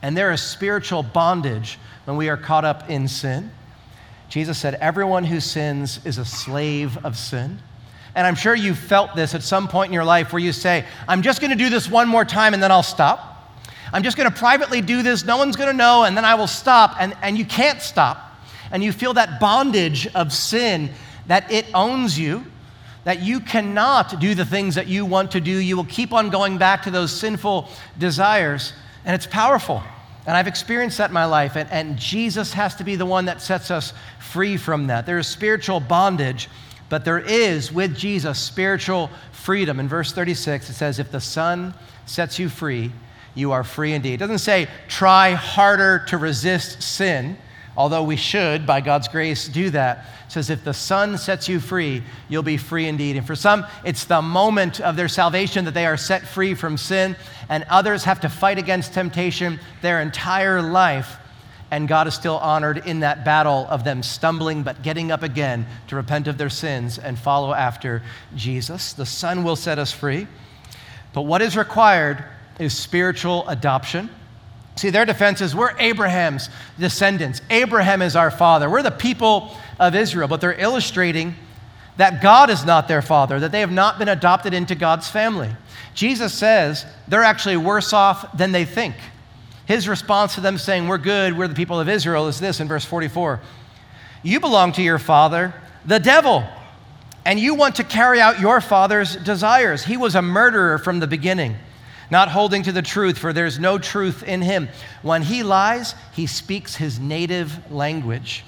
And 0.00 0.16
there 0.16 0.32
is 0.32 0.40
spiritual 0.40 1.02
bondage 1.02 1.78
when 2.06 2.16
we 2.16 2.28
are 2.28 2.36
caught 2.36 2.64
up 2.64 2.88
in 2.88 3.08
sin. 3.08 3.50
Jesus 4.28 4.58
said, 4.58 4.74
Everyone 4.76 5.24
who 5.24 5.38
sins 5.38 6.00
is 6.06 6.16
a 6.16 6.24
slave 6.24 7.04
of 7.04 7.18
sin. 7.18 7.58
And 8.14 8.26
I'm 8.26 8.34
sure 8.34 8.54
you've 8.54 8.78
felt 8.78 9.14
this 9.14 9.34
at 9.34 9.42
some 9.42 9.68
point 9.68 9.88
in 9.88 9.94
your 9.94 10.04
life 10.04 10.32
where 10.32 10.42
you 10.42 10.52
say, 10.52 10.84
I'm 11.08 11.22
just 11.22 11.40
going 11.40 11.50
to 11.50 11.56
do 11.56 11.70
this 11.70 11.90
one 11.90 12.08
more 12.08 12.24
time 12.24 12.54
and 12.54 12.62
then 12.62 12.70
I'll 12.70 12.82
stop. 12.82 13.28
I'm 13.92 14.02
just 14.02 14.16
going 14.16 14.30
to 14.30 14.36
privately 14.36 14.80
do 14.80 15.02
this, 15.02 15.24
no 15.24 15.36
one's 15.36 15.56
going 15.56 15.70
to 15.70 15.76
know, 15.76 16.04
and 16.04 16.16
then 16.16 16.24
I 16.24 16.34
will 16.34 16.46
stop. 16.46 16.96
And, 16.98 17.14
and 17.22 17.38
you 17.38 17.44
can't 17.44 17.80
stop. 17.80 18.18
And 18.70 18.82
you 18.82 18.92
feel 18.92 19.14
that 19.14 19.40
bondage 19.40 20.06
of 20.14 20.32
sin 20.32 20.90
that 21.26 21.50
it 21.52 21.66
owns 21.74 22.18
you. 22.18 22.44
that 23.04 23.20
you 23.20 23.40
cannot 23.40 24.20
do 24.20 24.34
the 24.34 24.44
things 24.44 24.74
that 24.76 24.86
you 24.86 25.04
want 25.04 25.32
to 25.32 25.40
do. 25.40 25.50
You 25.50 25.76
will 25.76 25.84
keep 25.84 26.12
on 26.12 26.30
going 26.30 26.58
back 26.58 26.82
to 26.84 26.90
those 26.90 27.12
sinful 27.12 27.68
desires, 27.98 28.72
and 29.04 29.14
it's 29.14 29.26
powerful. 29.26 29.82
And 30.24 30.36
I've 30.36 30.46
experienced 30.46 30.98
that 30.98 31.10
in 31.10 31.14
my 31.14 31.24
life, 31.24 31.56
and, 31.56 31.68
and 31.70 31.98
Jesus 31.98 32.52
has 32.52 32.76
to 32.76 32.84
be 32.84 32.94
the 32.94 33.06
one 33.06 33.24
that 33.24 33.42
sets 33.42 33.70
us 33.70 33.92
free 34.20 34.56
from 34.56 34.86
that. 34.86 35.04
There 35.04 35.18
is 35.18 35.26
spiritual 35.26 35.80
bondage, 35.80 36.48
but 36.92 37.06
there 37.06 37.20
is, 37.20 37.72
with 37.72 37.96
Jesus, 37.96 38.38
spiritual 38.38 39.08
freedom. 39.30 39.80
In 39.80 39.88
verse 39.88 40.12
36, 40.12 40.68
it 40.68 40.74
says, 40.74 40.98
If 40.98 41.10
the 41.10 41.22
Son 41.22 41.72
sets 42.04 42.38
you 42.38 42.50
free, 42.50 42.92
you 43.34 43.52
are 43.52 43.64
free 43.64 43.94
indeed. 43.94 44.12
It 44.12 44.16
doesn't 44.18 44.40
say 44.40 44.68
try 44.88 45.30
harder 45.30 46.04
to 46.08 46.18
resist 46.18 46.82
sin, 46.82 47.38
although 47.78 48.02
we 48.02 48.16
should, 48.16 48.66
by 48.66 48.82
God's 48.82 49.08
grace, 49.08 49.48
do 49.48 49.70
that 49.70 50.04
It 50.26 50.32
says, 50.32 50.50
If 50.50 50.64
the 50.64 50.74
Son 50.74 51.16
sets 51.16 51.48
you 51.48 51.60
free, 51.60 52.02
you'll 52.28 52.42
be 52.42 52.58
free 52.58 52.86
indeed. 52.86 53.16
And 53.16 53.26
for 53.26 53.36
some, 53.36 53.64
it's 53.86 54.04
the 54.04 54.20
moment 54.20 54.78
of 54.78 54.94
their 54.94 55.08
salvation 55.08 55.64
that 55.64 55.72
they 55.72 55.86
are 55.86 55.96
set 55.96 56.28
free 56.28 56.52
from 56.52 56.76
sin, 56.76 57.16
and 57.48 57.64
others 57.70 58.04
have 58.04 58.20
to 58.20 58.28
fight 58.28 58.58
against 58.58 58.92
temptation 58.92 59.60
their 59.80 60.02
entire 60.02 60.60
life. 60.60 61.16
And 61.72 61.88
God 61.88 62.06
is 62.06 62.12
still 62.12 62.36
honored 62.36 62.86
in 62.86 63.00
that 63.00 63.24
battle 63.24 63.66
of 63.70 63.82
them 63.82 64.02
stumbling 64.02 64.62
but 64.62 64.82
getting 64.82 65.10
up 65.10 65.22
again 65.22 65.66
to 65.88 65.96
repent 65.96 66.28
of 66.28 66.36
their 66.36 66.50
sins 66.50 66.98
and 66.98 67.18
follow 67.18 67.54
after 67.54 68.02
Jesus. 68.36 68.92
The 68.92 69.06
Son 69.06 69.42
will 69.42 69.56
set 69.56 69.78
us 69.78 69.90
free. 69.90 70.26
But 71.14 71.22
what 71.22 71.40
is 71.40 71.56
required 71.56 72.22
is 72.58 72.76
spiritual 72.76 73.48
adoption. 73.48 74.10
See, 74.76 74.90
their 74.90 75.06
defense 75.06 75.40
is 75.40 75.54
we're 75.54 75.74
Abraham's 75.78 76.50
descendants. 76.78 77.40
Abraham 77.48 78.02
is 78.02 78.16
our 78.16 78.30
father. 78.30 78.68
We're 78.68 78.82
the 78.82 78.90
people 78.90 79.56
of 79.80 79.94
Israel, 79.94 80.28
but 80.28 80.42
they're 80.42 80.60
illustrating 80.60 81.34
that 81.96 82.20
God 82.20 82.50
is 82.50 82.66
not 82.66 82.86
their 82.86 83.02
father, 83.02 83.40
that 83.40 83.50
they 83.50 83.60
have 83.60 83.72
not 83.72 83.98
been 83.98 84.08
adopted 84.08 84.52
into 84.52 84.74
God's 84.74 85.08
family. 85.08 85.50
Jesus 85.94 86.34
says 86.34 86.84
they're 87.08 87.22
actually 87.22 87.56
worse 87.56 87.94
off 87.94 88.36
than 88.36 88.52
they 88.52 88.66
think. 88.66 88.94
His 89.72 89.88
response 89.88 90.34
to 90.34 90.40
them 90.40 90.58
saying, 90.58 90.86
We're 90.86 90.98
good, 90.98 91.36
we're 91.36 91.48
the 91.48 91.54
people 91.54 91.80
of 91.80 91.88
Israel, 91.88 92.28
is 92.28 92.38
this 92.38 92.60
in 92.60 92.68
verse 92.68 92.84
44 92.84 93.40
You 94.22 94.38
belong 94.38 94.72
to 94.72 94.82
your 94.82 94.98
father, 94.98 95.54
the 95.86 95.98
devil, 95.98 96.44
and 97.24 97.40
you 97.40 97.54
want 97.54 97.76
to 97.76 97.84
carry 97.84 98.20
out 98.20 98.38
your 98.38 98.60
father's 98.60 99.16
desires. 99.16 99.84
He 99.84 99.96
was 99.96 100.14
a 100.14 100.22
murderer 100.22 100.78
from 100.78 101.00
the 101.00 101.06
beginning, 101.06 101.56
not 102.10 102.28
holding 102.28 102.62
to 102.64 102.72
the 102.72 102.82
truth, 102.82 103.16
for 103.16 103.32
there's 103.32 103.58
no 103.58 103.78
truth 103.78 104.22
in 104.22 104.42
him. 104.42 104.68
When 105.00 105.22
he 105.22 105.42
lies, 105.42 105.94
he 106.12 106.26
speaks 106.26 106.76
his 106.76 107.00
native 107.00 107.72
language 107.72 108.44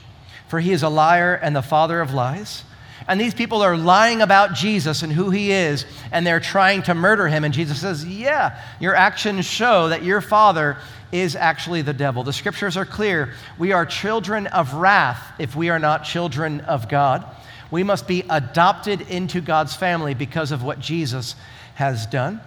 for 0.54 0.60
he 0.60 0.72
is 0.72 0.84
a 0.84 0.88
liar 0.88 1.34
and 1.34 1.56
the 1.56 1.62
father 1.62 2.00
of 2.00 2.14
lies. 2.14 2.62
And 3.06 3.20
these 3.20 3.34
people 3.34 3.62
are 3.62 3.76
lying 3.76 4.22
about 4.22 4.54
Jesus 4.54 5.02
and 5.02 5.12
who 5.12 5.30
he 5.30 5.52
is, 5.52 5.84
and 6.10 6.26
they're 6.26 6.40
trying 6.40 6.82
to 6.84 6.94
murder 6.94 7.28
him. 7.28 7.44
And 7.44 7.52
Jesus 7.52 7.80
says, 7.80 8.04
Yeah, 8.04 8.58
your 8.80 8.94
actions 8.94 9.44
show 9.44 9.88
that 9.88 10.02
your 10.02 10.20
father 10.20 10.78
is 11.12 11.36
actually 11.36 11.82
the 11.82 11.92
devil. 11.92 12.22
The 12.22 12.32
scriptures 12.32 12.76
are 12.76 12.86
clear. 12.86 13.34
We 13.58 13.72
are 13.72 13.84
children 13.84 14.46
of 14.48 14.74
wrath 14.74 15.22
if 15.38 15.54
we 15.54 15.68
are 15.68 15.78
not 15.78 16.04
children 16.04 16.62
of 16.62 16.88
God. 16.88 17.24
We 17.70 17.82
must 17.82 18.08
be 18.08 18.24
adopted 18.30 19.02
into 19.02 19.40
God's 19.40 19.76
family 19.76 20.14
because 20.14 20.50
of 20.50 20.62
what 20.62 20.80
Jesus 20.80 21.36
has 21.74 22.06
done. 22.06 22.40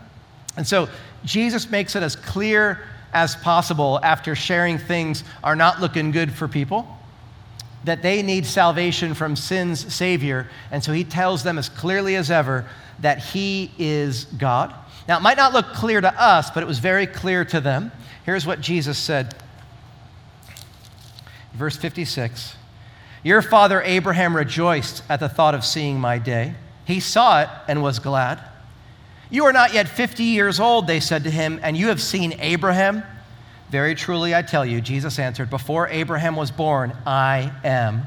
And 0.56 0.66
so 0.66 0.90
Jesus 1.24 1.70
makes 1.70 1.96
it 1.96 2.02
as 2.02 2.16
clear 2.16 2.82
as 3.14 3.36
possible 3.36 4.00
after 4.02 4.36
sharing 4.36 4.80
things 4.80 5.24
are 5.44 5.56
not 5.56 5.80
looking 5.80 6.12
good 6.12 6.32
for 6.32 6.48
people 6.48 6.97
that 7.84 8.02
they 8.02 8.22
need 8.22 8.46
salvation 8.46 9.14
from 9.14 9.36
sin's 9.36 9.94
Savior. 9.94 10.48
And 10.72 10.84
so 10.84 10.92
he 10.92 11.04
tells 11.04 11.44
them 11.44 11.58
as 11.58 11.70
clearly 11.70 12.16
as 12.16 12.32
ever 12.32 12.66
that 13.00 13.20
he 13.20 13.72
is 13.78 14.26
God. 14.26 14.74
Now, 15.08 15.18
it 15.18 15.22
might 15.22 15.38
not 15.38 15.54
look 15.54 15.68
clear 15.68 16.02
to 16.02 16.22
us, 16.22 16.50
but 16.52 16.64
it 16.64 16.66
was 16.66 16.80
very 16.80 17.08
clear 17.08 17.46
to 17.46 17.62
them. 17.62 17.92
Here's 18.26 18.46
what 18.46 18.60
Jesus 18.60 18.98
said. 18.98 19.36
Verse 21.54 21.78
56 21.78 22.56
Your 23.24 23.42
father 23.42 23.82
Abraham 23.82 24.36
rejoiced 24.36 25.04
at 25.10 25.20
the 25.20 25.30
thought 25.30 25.56
of 25.56 25.64
seeing 25.64 26.00
my 26.00 26.18
day. 26.18 26.56
He 26.86 27.00
saw 27.00 27.42
it 27.42 27.50
and 27.68 27.82
was 27.82 28.00
glad. 28.00 28.40
You 29.30 29.46
are 29.46 29.54
not 29.54 29.74
yet 29.74 29.90
50 29.90 30.24
years 30.24 30.60
old, 30.60 30.88
they 30.88 31.00
said 31.00 31.24
to 31.26 31.32
him, 31.32 31.60
and 31.62 31.76
you 31.76 31.88
have 31.88 32.02
seen 32.02 32.36
Abraham. 32.40 33.04
Very 33.70 33.96
truly, 33.96 34.34
I 34.34 34.42
tell 34.42 34.66
you, 34.66 34.80
Jesus 34.80 35.20
answered, 35.20 35.50
Before 35.50 35.88
Abraham 35.90 36.36
was 36.36 36.52
born, 36.52 36.94
I 37.06 37.52
am. 37.64 38.04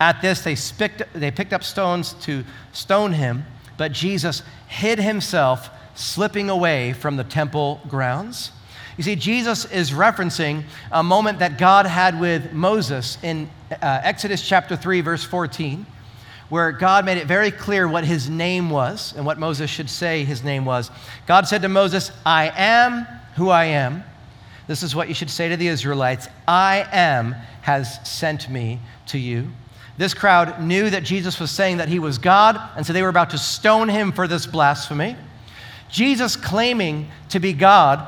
At 0.00 0.22
this, 0.22 0.40
they, 0.40 0.54
spicked, 0.54 1.02
they 1.12 1.30
picked 1.30 1.52
up 1.52 1.62
stones 1.62 2.14
to 2.22 2.44
stone 2.72 3.12
him, 3.12 3.44
but 3.76 3.92
Jesus 3.92 4.42
hid 4.68 4.98
himself, 4.98 5.70
slipping 5.94 6.48
away 6.48 6.92
from 6.92 7.16
the 7.16 7.24
temple 7.24 7.80
grounds. 7.88 8.52
You 8.96 9.04
see, 9.04 9.16
Jesus 9.16 9.66
is 9.66 9.90
referencing 9.90 10.64
a 10.90 11.02
moment 11.02 11.40
that 11.40 11.58
God 11.58 11.84
had 11.84 12.18
with 12.18 12.52
Moses 12.52 13.18
in 13.22 13.50
uh, 13.70 14.00
Exodus 14.02 14.46
chapter 14.46 14.76
3, 14.76 15.02
verse 15.02 15.24
14, 15.24 15.84
where 16.48 16.72
God 16.72 17.04
made 17.04 17.18
it 17.18 17.26
very 17.26 17.50
clear 17.50 17.86
what 17.86 18.04
his 18.04 18.30
name 18.30 18.70
was 18.70 19.12
and 19.14 19.26
what 19.26 19.38
Moses 19.38 19.68
should 19.68 19.90
say 19.90 20.24
his 20.24 20.42
name 20.42 20.64
was. 20.64 20.90
God 21.26 21.46
said 21.46 21.60
to 21.62 21.68
Moses, 21.68 22.10
I 22.24 22.50
am 22.56 23.06
who 23.34 23.50
I 23.50 23.66
am. 23.66 24.02
This 24.66 24.82
is 24.82 24.94
what 24.94 25.08
you 25.08 25.14
should 25.14 25.30
say 25.30 25.48
to 25.48 25.56
the 25.56 25.68
Israelites 25.68 26.28
I 26.46 26.86
am 26.90 27.34
has 27.62 28.00
sent 28.08 28.48
me 28.48 28.80
to 29.06 29.18
you. 29.18 29.50
This 29.98 30.12
crowd 30.12 30.60
knew 30.60 30.90
that 30.90 31.04
Jesus 31.04 31.40
was 31.40 31.50
saying 31.50 31.78
that 31.78 31.88
he 31.88 31.98
was 31.98 32.18
God, 32.18 32.60
and 32.76 32.84
so 32.84 32.92
they 32.92 33.02
were 33.02 33.08
about 33.08 33.30
to 33.30 33.38
stone 33.38 33.88
him 33.88 34.12
for 34.12 34.28
this 34.28 34.46
blasphemy. 34.46 35.16
Jesus 35.90 36.36
claiming 36.36 37.08
to 37.30 37.40
be 37.40 37.52
God 37.52 38.06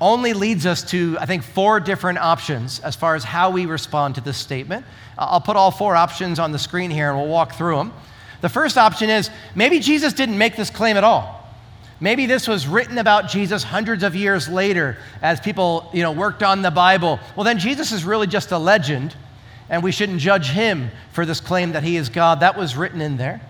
only 0.00 0.32
leads 0.32 0.66
us 0.66 0.82
to, 0.90 1.16
I 1.20 1.26
think, 1.26 1.42
four 1.42 1.80
different 1.80 2.18
options 2.18 2.80
as 2.80 2.96
far 2.96 3.14
as 3.14 3.24
how 3.24 3.50
we 3.50 3.66
respond 3.66 4.14
to 4.16 4.20
this 4.20 4.36
statement. 4.36 4.84
I'll 5.18 5.40
put 5.40 5.56
all 5.56 5.70
four 5.70 5.96
options 5.96 6.38
on 6.38 6.52
the 6.52 6.58
screen 6.58 6.90
here 6.90 7.10
and 7.10 7.18
we'll 7.18 7.28
walk 7.28 7.54
through 7.54 7.76
them. 7.76 7.92
The 8.42 8.48
first 8.48 8.76
option 8.76 9.08
is 9.08 9.30
maybe 9.54 9.80
Jesus 9.80 10.12
didn't 10.12 10.36
make 10.36 10.56
this 10.56 10.68
claim 10.68 10.96
at 10.96 11.04
all. 11.04 11.45
Maybe 11.98 12.26
this 12.26 12.46
was 12.46 12.68
written 12.68 12.98
about 12.98 13.28
Jesus 13.28 13.62
hundreds 13.62 14.02
of 14.02 14.14
years 14.14 14.48
later 14.48 14.98
as 15.22 15.40
people, 15.40 15.88
you 15.94 16.02
know, 16.02 16.12
worked 16.12 16.42
on 16.42 16.60
the 16.60 16.70
Bible. 16.70 17.18
Well, 17.34 17.44
then 17.44 17.58
Jesus 17.58 17.90
is 17.90 18.04
really 18.04 18.26
just 18.26 18.52
a 18.52 18.58
legend, 18.58 19.14
and 19.70 19.82
we 19.82 19.92
shouldn't 19.92 20.20
judge 20.20 20.50
him 20.50 20.90
for 21.12 21.24
this 21.24 21.40
claim 21.40 21.72
that 21.72 21.82
he 21.82 21.96
is 21.96 22.10
God. 22.10 22.40
That 22.40 22.58
was 22.58 22.76
written 22.76 23.00
in 23.00 23.16
there. 23.16 23.40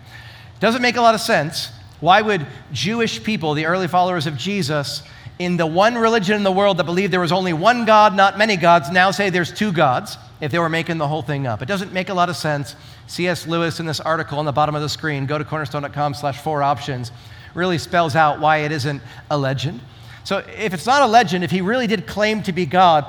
Doesn't 0.60 0.80
make 0.80 0.96
a 0.96 1.00
lot 1.00 1.14
of 1.14 1.20
sense. 1.20 1.70
Why 1.98 2.22
would 2.22 2.46
Jewish 2.72 3.22
people, 3.24 3.54
the 3.54 3.66
early 3.66 3.88
followers 3.88 4.28
of 4.28 4.36
Jesus, 4.36 5.02
in 5.40 5.56
the 5.56 5.66
one 5.66 5.96
religion 5.96 6.36
in 6.36 6.44
the 6.44 6.52
world 6.52 6.76
that 6.76 6.84
believed 6.84 7.12
there 7.12 7.20
was 7.20 7.32
only 7.32 7.52
one 7.52 7.84
God, 7.84 8.14
not 8.14 8.38
many 8.38 8.56
gods, 8.56 8.90
now 8.90 9.10
say 9.10 9.28
there's 9.28 9.52
two 9.52 9.72
gods 9.72 10.16
if 10.40 10.52
they 10.52 10.58
were 10.58 10.68
making 10.68 10.98
the 10.98 11.08
whole 11.08 11.22
thing 11.22 11.48
up? 11.48 11.62
It 11.62 11.66
doesn't 11.66 11.92
make 11.92 12.10
a 12.10 12.14
lot 12.14 12.28
of 12.28 12.36
sense. 12.36 12.76
C.S. 13.08 13.46
Lewis 13.46 13.80
in 13.80 13.86
this 13.86 13.98
article 13.98 14.38
on 14.38 14.44
the 14.44 14.52
bottom 14.52 14.76
of 14.76 14.82
the 14.82 14.88
screen, 14.88 15.26
go 15.26 15.36
to 15.36 15.44
cornerstone.com 15.44 16.14
slash 16.14 16.38
four 16.38 16.62
options 16.62 17.10
really 17.56 17.78
spells 17.78 18.14
out 18.14 18.38
why 18.38 18.58
it 18.58 18.70
isn't 18.70 19.02
a 19.30 19.36
legend. 19.36 19.80
So 20.22 20.38
if 20.38 20.74
it's 20.74 20.86
not 20.86 21.02
a 21.02 21.06
legend, 21.06 21.42
if 21.42 21.50
he 21.50 21.60
really 21.60 21.86
did 21.86 22.06
claim 22.06 22.42
to 22.44 22.52
be 22.52 22.66
God, 22.66 23.04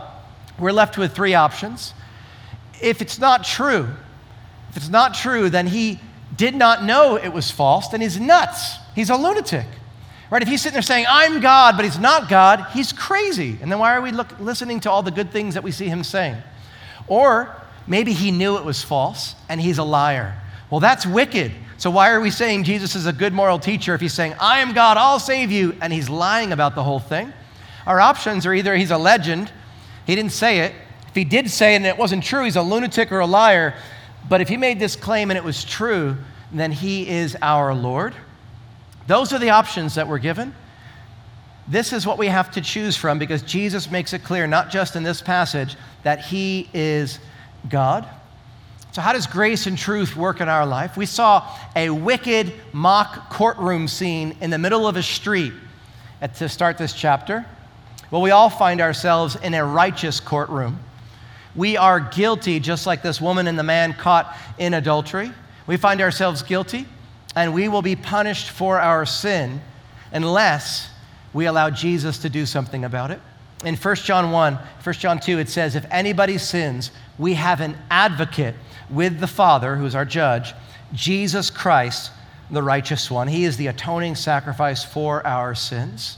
we're 0.57 0.71
left 0.71 0.97
with 0.97 1.13
three 1.13 1.35
options. 1.35 1.93
If 2.81 3.01
it's 3.01 3.19
not 3.19 3.43
true, 3.43 3.87
if 4.69 4.77
it's 4.77 4.89
not 4.89 5.13
true, 5.13 5.49
then 5.49 5.67
he 5.67 5.99
did 6.35 6.55
not 6.55 6.83
know 6.83 7.15
it 7.15 7.29
was 7.33 7.51
false, 7.51 7.89
then 7.89 8.01
he's 8.01 8.19
nuts. 8.19 8.77
He's 8.95 9.09
a 9.09 9.15
lunatic. 9.15 9.65
Right? 10.29 10.41
If 10.41 10.47
he's 10.47 10.61
sitting 10.61 10.73
there 10.73 10.81
saying, 10.81 11.05
I'm 11.07 11.39
God, 11.39 11.75
but 11.75 11.85
he's 11.85 11.99
not 11.99 12.29
God, 12.29 12.67
he's 12.73 12.91
crazy. 12.91 13.57
And 13.61 13.71
then 13.71 13.79
why 13.79 13.95
are 13.95 14.01
we 14.01 14.11
look, 14.11 14.39
listening 14.39 14.79
to 14.81 14.91
all 14.91 15.01
the 15.01 15.11
good 15.11 15.31
things 15.31 15.53
that 15.53 15.63
we 15.63 15.71
see 15.71 15.87
him 15.87 16.03
saying? 16.03 16.37
Or 17.07 17.55
maybe 17.87 18.13
he 18.13 18.31
knew 18.31 18.57
it 18.57 18.65
was 18.65 18.83
false 18.83 19.35
and 19.47 19.61
he's 19.61 19.77
a 19.77 19.83
liar. 19.83 20.39
Well, 20.69 20.81
that's 20.81 21.05
wicked. 21.05 21.53
So, 21.77 21.91
why 21.91 22.09
are 22.09 22.19
we 22.19 22.31
saying 22.31 22.63
Jesus 22.63 22.95
is 22.95 23.05
a 23.05 23.13
good 23.13 23.33
moral 23.33 23.59
teacher 23.59 23.93
if 23.93 24.01
he's 24.01 24.13
saying, 24.13 24.33
I 24.39 24.59
am 24.59 24.73
God, 24.73 24.97
I'll 24.97 25.19
save 25.19 25.51
you, 25.51 25.75
and 25.79 25.93
he's 25.93 26.09
lying 26.09 26.51
about 26.51 26.73
the 26.73 26.83
whole 26.83 26.99
thing? 26.99 27.31
Our 27.85 27.99
options 27.99 28.45
are 28.47 28.53
either 28.53 28.75
he's 28.75 28.91
a 28.91 28.97
legend, 28.97 29.51
he 30.07 30.15
didn't 30.15 30.31
say 30.31 30.61
it. 30.61 30.73
If 31.07 31.15
he 31.15 31.23
did 31.23 31.49
say 31.51 31.73
it 31.73 31.77
and 31.77 31.85
it 31.85 31.97
wasn't 31.97 32.23
true, 32.23 32.43
he's 32.43 32.55
a 32.55 32.61
lunatic 32.61 33.11
or 33.11 33.19
a 33.19 33.27
liar. 33.27 33.75
But 34.27 34.41
if 34.41 34.49
he 34.49 34.57
made 34.57 34.79
this 34.79 34.95
claim 34.95 35.29
and 35.29 35.37
it 35.37 35.43
was 35.43 35.63
true, 35.63 36.17
then 36.51 36.71
he 36.71 37.07
is 37.07 37.37
our 37.41 37.73
Lord. 37.73 38.15
Those 39.05 39.31
are 39.31 39.39
the 39.39 39.51
options 39.51 39.95
that 39.95 40.07
we're 40.07 40.17
given. 40.17 40.55
This 41.67 41.93
is 41.93 42.07
what 42.07 42.17
we 42.17 42.27
have 42.27 42.51
to 42.51 42.61
choose 42.61 42.97
from 42.97 43.19
because 43.19 43.41
Jesus 43.41 43.91
makes 43.91 44.13
it 44.13 44.23
clear, 44.23 44.47
not 44.47 44.69
just 44.69 44.95
in 44.95 45.03
this 45.03 45.21
passage, 45.21 45.75
that 46.03 46.25
he 46.25 46.69
is 46.73 47.19
God. 47.69 48.07
So, 48.97 49.01
how 49.03 49.13
does 49.13 49.27
grace 49.27 49.67
and 49.67 49.77
truth 49.77 50.15
work 50.15 50.41
in 50.41 50.49
our 50.49 50.65
life? 50.65 50.97
We 50.97 51.05
saw 51.05 51.47
a 51.75 51.91
wicked 51.91 52.51
mock 52.73 53.29
courtroom 53.29 53.87
scene 53.87 54.35
in 54.41 54.49
the 54.49 54.57
middle 54.57 54.87
of 54.87 54.95
a 54.95 55.03
street 55.03 55.53
at, 56.19 56.33
to 56.37 56.49
start 56.49 56.79
this 56.79 56.93
chapter. 56.93 57.45
Well, 58.09 58.23
we 58.23 58.31
all 58.31 58.49
find 58.49 58.81
ourselves 58.81 59.35
in 59.35 59.53
a 59.53 59.63
righteous 59.63 60.19
courtroom. 60.19 60.79
We 61.55 61.77
are 61.77 61.99
guilty, 61.99 62.59
just 62.59 62.87
like 62.87 63.03
this 63.03 63.21
woman 63.21 63.45
and 63.45 63.59
the 63.59 63.61
man 63.61 63.93
caught 63.93 64.35
in 64.57 64.73
adultery. 64.73 65.31
We 65.67 65.77
find 65.77 66.01
ourselves 66.01 66.41
guilty. 66.41 66.87
and 67.35 67.53
we 67.53 67.67
will 67.67 67.83
be 67.83 67.95
punished 67.95 68.49
for 68.49 68.79
our 68.79 69.05
sin 69.05 69.61
unless 70.11 70.89
we 71.33 71.45
allow 71.45 71.69
Jesus 71.69 72.17
to 72.17 72.29
do 72.29 72.47
something 72.47 72.83
about 72.83 73.11
it. 73.11 73.19
In 73.63 73.75
1 73.75 73.95
John 73.97 74.31
1, 74.31 74.55
1 74.55 74.93
John 74.95 75.19
2, 75.19 75.37
it 75.37 75.49
says, 75.49 75.75
If 75.75 75.85
anybody 75.91 76.39
sins, 76.39 76.89
we 77.19 77.35
have 77.35 77.61
an 77.61 77.77
advocate 77.91 78.55
with 78.89 79.19
the 79.19 79.27
Father, 79.27 79.75
who's 79.75 79.95
our 79.95 80.05
judge, 80.05 80.53
Jesus 80.93 81.49
Christ, 81.49 82.11
the 82.49 82.63
righteous 82.63 83.11
one. 83.11 83.27
He 83.27 83.43
is 83.43 83.57
the 83.57 83.67
atoning 83.67 84.15
sacrifice 84.15 84.83
for 84.83 85.25
our 85.25 85.53
sins. 85.53 86.17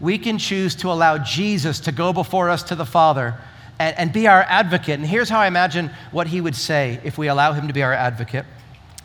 We 0.00 0.18
can 0.18 0.38
choose 0.38 0.74
to 0.76 0.90
allow 0.90 1.18
Jesus 1.18 1.80
to 1.80 1.92
go 1.92 2.12
before 2.12 2.50
us 2.50 2.62
to 2.64 2.74
the 2.74 2.84
Father 2.84 3.34
and, 3.78 3.96
and 3.96 4.12
be 4.12 4.26
our 4.26 4.42
advocate. 4.42 4.98
And 4.98 5.06
here's 5.06 5.28
how 5.28 5.40
I 5.40 5.46
imagine 5.46 5.90
what 6.10 6.26
he 6.26 6.40
would 6.40 6.56
say 6.56 7.00
if 7.04 7.16
we 7.16 7.28
allow 7.28 7.52
him 7.52 7.68
to 7.68 7.72
be 7.72 7.82
our 7.82 7.92
advocate 7.92 8.44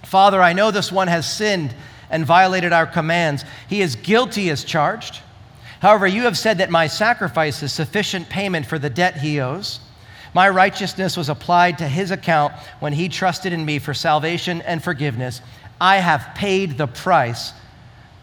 Father, 0.04 0.42
I 0.42 0.54
know 0.54 0.72
this 0.72 0.92
one 0.92 1.08
has 1.08 1.32
sinned 1.32 1.76
and 2.10 2.26
violated 2.26 2.74
our 2.74 2.86
commands. 2.86 3.46
He 3.70 3.82
is 3.82 3.96
guilty 3.96 4.50
as 4.50 4.64
charged. 4.64 5.22
However, 5.80 6.06
you 6.06 6.24
have 6.24 6.38
said 6.38 6.58
that 6.58 6.70
my 6.70 6.88
sacrifice 6.88 7.64
is 7.64 7.72
sufficient 7.72 8.30
payment 8.30 8.66
for 8.66 8.78
the 8.78 8.90
debt 8.90 9.18
he 9.18 9.40
owes. 9.40 9.80
My 10.34 10.48
righteousness 10.50 11.18
was 11.18 11.30
applied 11.30 11.78
to 11.80 11.88
his 11.88 12.12
account 12.12 12.54
when 12.80 12.94
he 12.94 13.10
trusted 13.10 13.52
in 13.52 13.66
me 13.66 13.80
for 13.80 13.94
salvation 13.94 14.62
and 14.62 14.84
forgiveness. 14.84 15.42
I 15.80 15.98
have 15.98 16.36
paid 16.36 16.78
the 16.78 16.88
price 16.88 17.54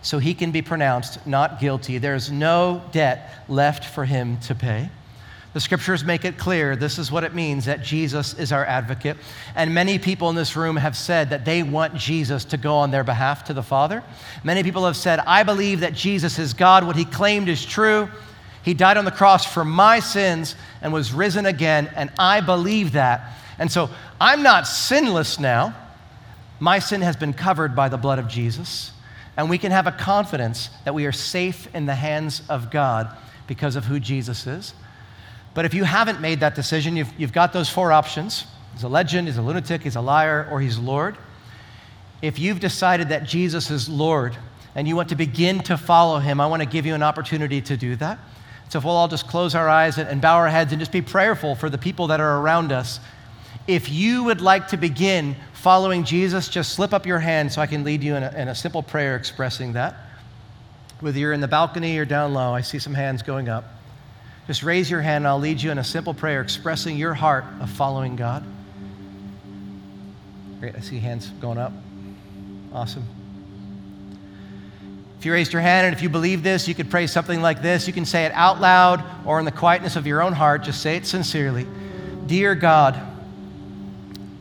so 0.01 0.19
he 0.19 0.33
can 0.33 0.51
be 0.51 0.63
pronounced 0.63 1.27
not 1.27 1.61
guilty. 1.61 1.99
There's 1.99 2.31
no 2.31 2.83
debt 2.93 3.45
left 3.49 3.85
for 3.85 4.05
him 4.05 4.39
to 4.41 4.55
pay. 4.55 4.91
The 5.55 5.61
scriptures 5.61 6.05
make 6.05 6.25
it 6.25 6.39
clear 6.39 6.77
this 6.77 6.99
is 6.99 7.11
what 7.11 7.25
it 7.25 7.35
means 7.35 7.65
that 7.65 7.83
Jesus 7.83 8.35
is 8.35 8.53
our 8.53 8.65
advocate. 8.65 9.17
And 9.57 9.75
many 9.75 9.99
people 9.99 10.31
in 10.31 10.37
this 10.37 10.57
room 10.57 10.77
have 10.77 10.97
said 10.97 11.31
that 11.31 11.45
they 11.45 11.63
want 11.63 11.95
Jesus 11.95 12.45
to 12.47 12.57
go 12.57 12.77
on 12.77 12.91
their 12.91 13.03
behalf 13.03 13.45
to 13.45 13.55
the 13.55 13.63
Father. 13.63 14.05
Many 14.45 14.63
people 14.63 14.85
have 14.87 14.97
said, 14.97 15.21
I 15.21 15.43
believe 15.43 15.81
that 15.81 15.95
Jesus 15.95 16.39
is 16.39 16.53
God. 16.53 16.87
What 16.87 16.97
he 16.97 17.05
claimed 17.05 17.49
is 17.49 17.65
true. 17.65 18.09
He 18.69 18.75
died 18.75 18.99
on 18.99 19.07
the 19.07 19.11
cross 19.11 19.47
for 19.47 19.65
my 19.65 19.99
sins 19.99 20.55
and 20.83 20.93
was 20.93 21.15
risen 21.15 21.47
again, 21.47 21.91
and 21.97 22.13
I 22.19 22.43
believe 22.43 22.93
that. 22.93 23.33
And 23.59 23.73
so 23.73 23.89
I'm 24.21 24.43
not 24.43 24.67
sinless 24.67 25.41
now. 25.41 25.75
My 26.61 26.79
sin 26.79 27.01
has 27.01 27.17
been 27.17 27.33
covered 27.33 27.75
by 27.75 27.89
the 27.89 27.97
blood 27.97 28.19
of 28.19 28.29
Jesus. 28.29 28.93
And 29.39 29.49
we 29.49 29.57
can 29.57 29.73
have 29.73 29.87
a 29.87 29.93
confidence 29.93 30.69
that 30.85 30.95
we 30.95 31.07
are 31.07 31.13
safe 31.13 31.75
in 31.75 31.87
the 31.87 31.95
hands 31.95 32.43
of 32.51 32.71
God 32.71 33.17
because 33.47 33.75
of 33.75 33.87
who 33.87 33.99
Jesus 33.99 34.47
is. 34.47 34.75
But 35.55 35.65
if 35.65 35.73
you 35.73 35.85
haven't 35.85 36.21
made 36.21 36.41
that 36.41 36.55
decision, 36.55 36.95
you've, 36.95 37.19
you've 37.19 37.33
got 37.33 37.55
those 37.55 37.71
four 37.71 37.91
options. 37.91 38.45
He's 38.75 38.83
a 38.83 38.89
legend, 38.89 39.29
he's 39.29 39.39
a 39.39 39.43
lunatic, 39.43 39.83
he's 39.83 39.97
a 39.97 40.03
liar, 40.03 40.47
or 40.53 40.61
he's 40.61 40.79
Lord. 40.79 41.17
If 42.21 42.39
you've 42.39 42.61
decided 42.61 43.09
that 43.09 43.25
Jesus 43.25 43.71
is 43.71 43.89
Lord 43.89 44.37
and 44.75 44.87
you 44.87 44.95
want 44.95 45.09
to 45.09 45.17
begin 45.17 45.61
to 45.61 45.79
follow 45.79 46.19
him, 46.19 46.39
I 46.39 46.47
want 46.49 46.61
to 46.61 46.69
give 46.69 46.85
you 46.85 46.95
an 46.95 47.03
opportunity 47.03 47.63
to 47.63 47.75
do 47.75 47.97
that. 47.97 48.19
So 48.69 48.79
if 48.79 48.85
we'll 48.85 48.95
all 48.95 49.09
just 49.09 49.27
close 49.27 49.55
our 49.55 49.69
eyes 49.69 49.99
and 49.99 50.21
bow 50.21 50.37
our 50.37 50.49
heads 50.49 50.73
and 50.73 50.81
just 50.81 50.93
be 50.93 51.01
prayerful 51.01 51.55
for 51.55 51.71
the 51.71 51.79
people 51.79 52.09
that 52.09 52.21
are 52.21 52.41
around 52.41 52.71
us. 52.71 53.01
If 53.67 53.91
you 53.91 54.25
would 54.25 54.41
like 54.41 54.69
to 54.69 54.77
begin 54.77 55.37
following 55.53 56.05
Jesus, 56.05 56.49
just 56.49 56.75
slip 56.75 56.93
up 56.93 57.07
your 57.07 57.19
hand 57.19 57.53
so 57.53 57.63
I 57.63 57.67
can 57.67 57.85
lead 57.85 58.03
you 58.03 58.15
in 58.15 58.23
a, 58.23 58.31
in 58.37 58.49
a 58.49 58.55
simple 58.55 58.83
prayer 58.83 59.17
expressing 59.17 59.73
that. 59.75 59.97
Whether 61.01 61.19
you're 61.19 61.33
in 61.33 61.41
the 61.41 61.49
balcony 61.49 61.97
or 61.99 62.05
down 62.05 62.35
low, 62.35 62.55
I 62.55 62.61
see 62.61 62.79
some 62.79 62.95
hands 62.95 63.23
going 63.23 63.49
up. 63.49 63.65
Just 64.47 64.63
raise 64.63 64.91
your 64.91 65.03
hand 65.03 65.19
and 65.25 65.29
I'll 65.29 65.39
lead 65.39 65.61
you 65.61 65.71
in 65.71 65.79
a 65.79 65.85
simple 65.85 66.15
prayer 66.15 66.41
expressing 66.41 66.97
your 66.97 67.15
heart 67.15 67.45
of 67.61 67.71
following 67.71 68.17
God. 68.17 68.45
Great, 70.61 70.75
I 70.75 70.81
see 70.81 70.99
hands 70.99 71.29
going 71.41 71.59
up. 71.59 71.73
Awesome. 72.73 73.05
If 75.19 75.27
you 75.27 75.33
raised 75.33 75.53
your 75.53 75.63
hand 75.63 75.87
and 75.87 75.97
if 75.97 76.03
you 76.03 76.09
believe 76.09 76.45
this, 76.45 76.69
you 76.69 76.77
could 76.77 76.91
pray 76.91 77.09
something 77.09 77.43
like 77.43 77.61
this. 77.61 77.89
You 77.89 77.93
can 77.93 78.05
say 78.05 78.25
it 78.25 78.33
out 78.33 78.61
loud 78.61 79.03
or 79.27 79.41
in 79.41 79.45
the 79.45 79.53
quietness 79.53 79.97
of 79.97 80.07
your 80.07 80.23
own 80.23 80.33
heart. 80.33 80.63
Just 80.63 80.81
say 80.81 80.97
it 80.97 81.07
sincerely. 81.07 81.67
Dear 82.27 82.55
God, 82.55 83.01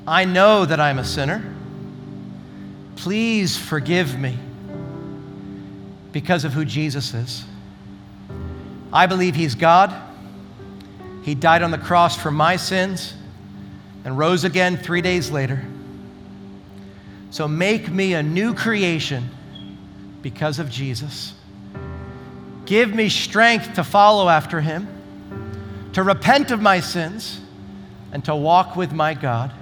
I 0.08 0.26
know 0.26 0.66
that 0.66 0.80
I'm 0.80 1.00
a 1.00 1.04
sinner. 1.04 1.44
Please 2.96 3.58
forgive 3.58 4.20
me 4.20 4.38
because 6.12 6.46
of 6.46 6.54
who 6.54 6.64
Jesus 6.64 7.14
is. 7.14 7.44
I 8.94 9.08
believe 9.08 9.34
He's 9.36 9.56
God. 9.56 9.94
He 11.24 11.34
died 11.34 11.64
on 11.64 11.72
the 11.72 11.78
cross 11.78 12.16
for 12.16 12.30
my 12.30 12.56
sins 12.56 13.16
and 14.06 14.16
rose 14.16 14.44
again 14.44 14.78
three 14.78 15.02
days 15.02 15.32
later. 15.32 15.66
So 17.32 17.48
make 17.48 17.90
me 17.90 18.14
a 18.14 18.22
new 18.22 18.54
creation 18.54 19.30
because 20.22 20.60
of 20.60 20.70
Jesus. 20.70 21.34
Give 22.66 22.94
me 22.94 23.10
strength 23.10 23.76
to 23.76 23.84
follow 23.84 24.30
after 24.30 24.60
Him, 24.62 24.88
to 25.94 26.04
repent 26.04 26.52
of 26.52 26.62
my 26.62 26.80
sins, 26.80 27.40
and 28.12 28.24
to 28.26 28.36
walk 28.36 28.76
with 28.76 28.92
my 28.92 29.14
God. 29.14 29.54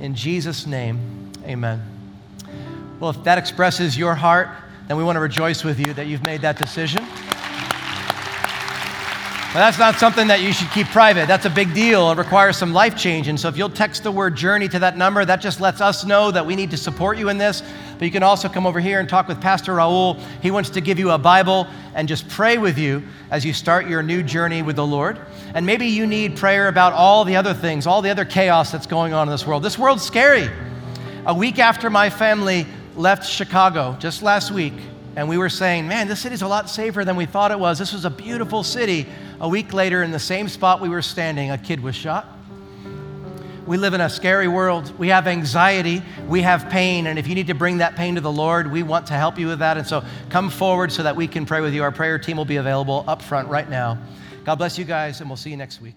In 0.00 0.14
Jesus' 0.14 0.66
name, 0.66 1.32
amen. 1.44 1.82
Well, 3.00 3.10
if 3.10 3.22
that 3.24 3.38
expresses 3.38 3.96
your 3.96 4.14
heart, 4.14 4.48
then 4.86 4.96
we 4.96 5.04
want 5.04 5.16
to 5.16 5.20
rejoice 5.20 5.64
with 5.64 5.78
you 5.78 5.92
that 5.94 6.06
you've 6.06 6.24
made 6.24 6.40
that 6.40 6.56
decision. 6.56 7.04
But 9.52 9.60
that's 9.60 9.78
not 9.78 9.94
something 9.96 10.28
that 10.28 10.42
you 10.42 10.52
should 10.52 10.70
keep 10.72 10.86
private. 10.88 11.26
That's 11.26 11.46
a 11.46 11.50
big 11.50 11.72
deal. 11.72 12.10
It 12.10 12.18
requires 12.18 12.58
some 12.58 12.74
life 12.74 12.96
change. 12.96 13.28
And 13.28 13.40
so 13.40 13.48
if 13.48 13.56
you'll 13.56 13.70
text 13.70 14.02
the 14.02 14.12
word 14.12 14.36
journey 14.36 14.68
to 14.68 14.78
that 14.80 14.98
number, 14.98 15.24
that 15.24 15.40
just 15.40 15.58
lets 15.58 15.80
us 15.80 16.04
know 16.04 16.30
that 16.30 16.44
we 16.44 16.54
need 16.54 16.70
to 16.70 16.76
support 16.76 17.16
you 17.16 17.30
in 17.30 17.38
this. 17.38 17.62
But 17.98 18.04
you 18.04 18.10
can 18.12 18.22
also 18.22 18.48
come 18.48 18.64
over 18.64 18.78
here 18.78 19.00
and 19.00 19.08
talk 19.08 19.26
with 19.26 19.40
Pastor 19.40 19.74
Raul. 19.74 20.20
He 20.40 20.52
wants 20.52 20.70
to 20.70 20.80
give 20.80 21.00
you 21.00 21.10
a 21.10 21.18
Bible 21.18 21.66
and 21.94 22.06
just 22.06 22.28
pray 22.28 22.56
with 22.56 22.78
you 22.78 23.02
as 23.30 23.44
you 23.44 23.52
start 23.52 23.88
your 23.88 24.02
new 24.04 24.22
journey 24.22 24.62
with 24.62 24.76
the 24.76 24.86
Lord. 24.86 25.18
And 25.54 25.66
maybe 25.66 25.86
you 25.86 26.06
need 26.06 26.36
prayer 26.36 26.68
about 26.68 26.92
all 26.92 27.24
the 27.24 27.34
other 27.34 27.54
things, 27.54 27.86
all 27.86 28.00
the 28.00 28.10
other 28.10 28.24
chaos 28.24 28.70
that's 28.70 28.86
going 28.86 29.12
on 29.12 29.26
in 29.26 29.32
this 29.32 29.46
world. 29.46 29.64
This 29.64 29.78
world's 29.78 30.04
scary. 30.04 30.48
A 31.26 31.34
week 31.34 31.58
after 31.58 31.90
my 31.90 32.08
family 32.08 32.66
left 32.94 33.28
Chicago, 33.28 33.96
just 33.98 34.22
last 34.22 34.52
week, 34.52 34.74
and 35.16 35.28
we 35.28 35.36
were 35.36 35.48
saying, 35.48 35.88
man, 35.88 36.06
this 36.06 36.20
city's 36.20 36.42
a 36.42 36.48
lot 36.48 36.70
safer 36.70 37.04
than 37.04 37.16
we 37.16 37.26
thought 37.26 37.50
it 37.50 37.58
was. 37.58 37.80
This 37.80 37.92
was 37.92 38.04
a 38.04 38.10
beautiful 38.10 38.62
city. 38.62 39.06
A 39.40 39.48
week 39.48 39.72
later, 39.72 40.04
in 40.04 40.12
the 40.12 40.20
same 40.20 40.48
spot 40.48 40.80
we 40.80 40.88
were 40.88 41.02
standing, 41.02 41.50
a 41.50 41.58
kid 41.58 41.82
was 41.82 41.96
shot. 41.96 42.37
We 43.68 43.76
live 43.76 43.92
in 43.92 44.00
a 44.00 44.08
scary 44.08 44.48
world. 44.48 44.98
We 44.98 45.08
have 45.08 45.26
anxiety. 45.26 46.02
We 46.26 46.40
have 46.40 46.70
pain. 46.70 47.06
And 47.06 47.18
if 47.18 47.28
you 47.28 47.34
need 47.34 47.48
to 47.48 47.54
bring 47.54 47.78
that 47.78 47.96
pain 47.96 48.14
to 48.14 48.22
the 48.22 48.32
Lord, 48.32 48.72
we 48.72 48.82
want 48.82 49.06
to 49.08 49.12
help 49.12 49.38
you 49.38 49.46
with 49.46 49.58
that. 49.58 49.76
And 49.76 49.86
so 49.86 50.02
come 50.30 50.48
forward 50.48 50.90
so 50.90 51.02
that 51.02 51.14
we 51.14 51.28
can 51.28 51.44
pray 51.44 51.60
with 51.60 51.74
you. 51.74 51.82
Our 51.82 51.92
prayer 51.92 52.18
team 52.18 52.38
will 52.38 52.46
be 52.46 52.56
available 52.56 53.04
up 53.06 53.20
front 53.20 53.46
right 53.48 53.68
now. 53.68 53.98
God 54.46 54.54
bless 54.54 54.78
you 54.78 54.86
guys, 54.86 55.20
and 55.20 55.28
we'll 55.28 55.36
see 55.36 55.50
you 55.50 55.58
next 55.58 55.82
week. 55.82 55.96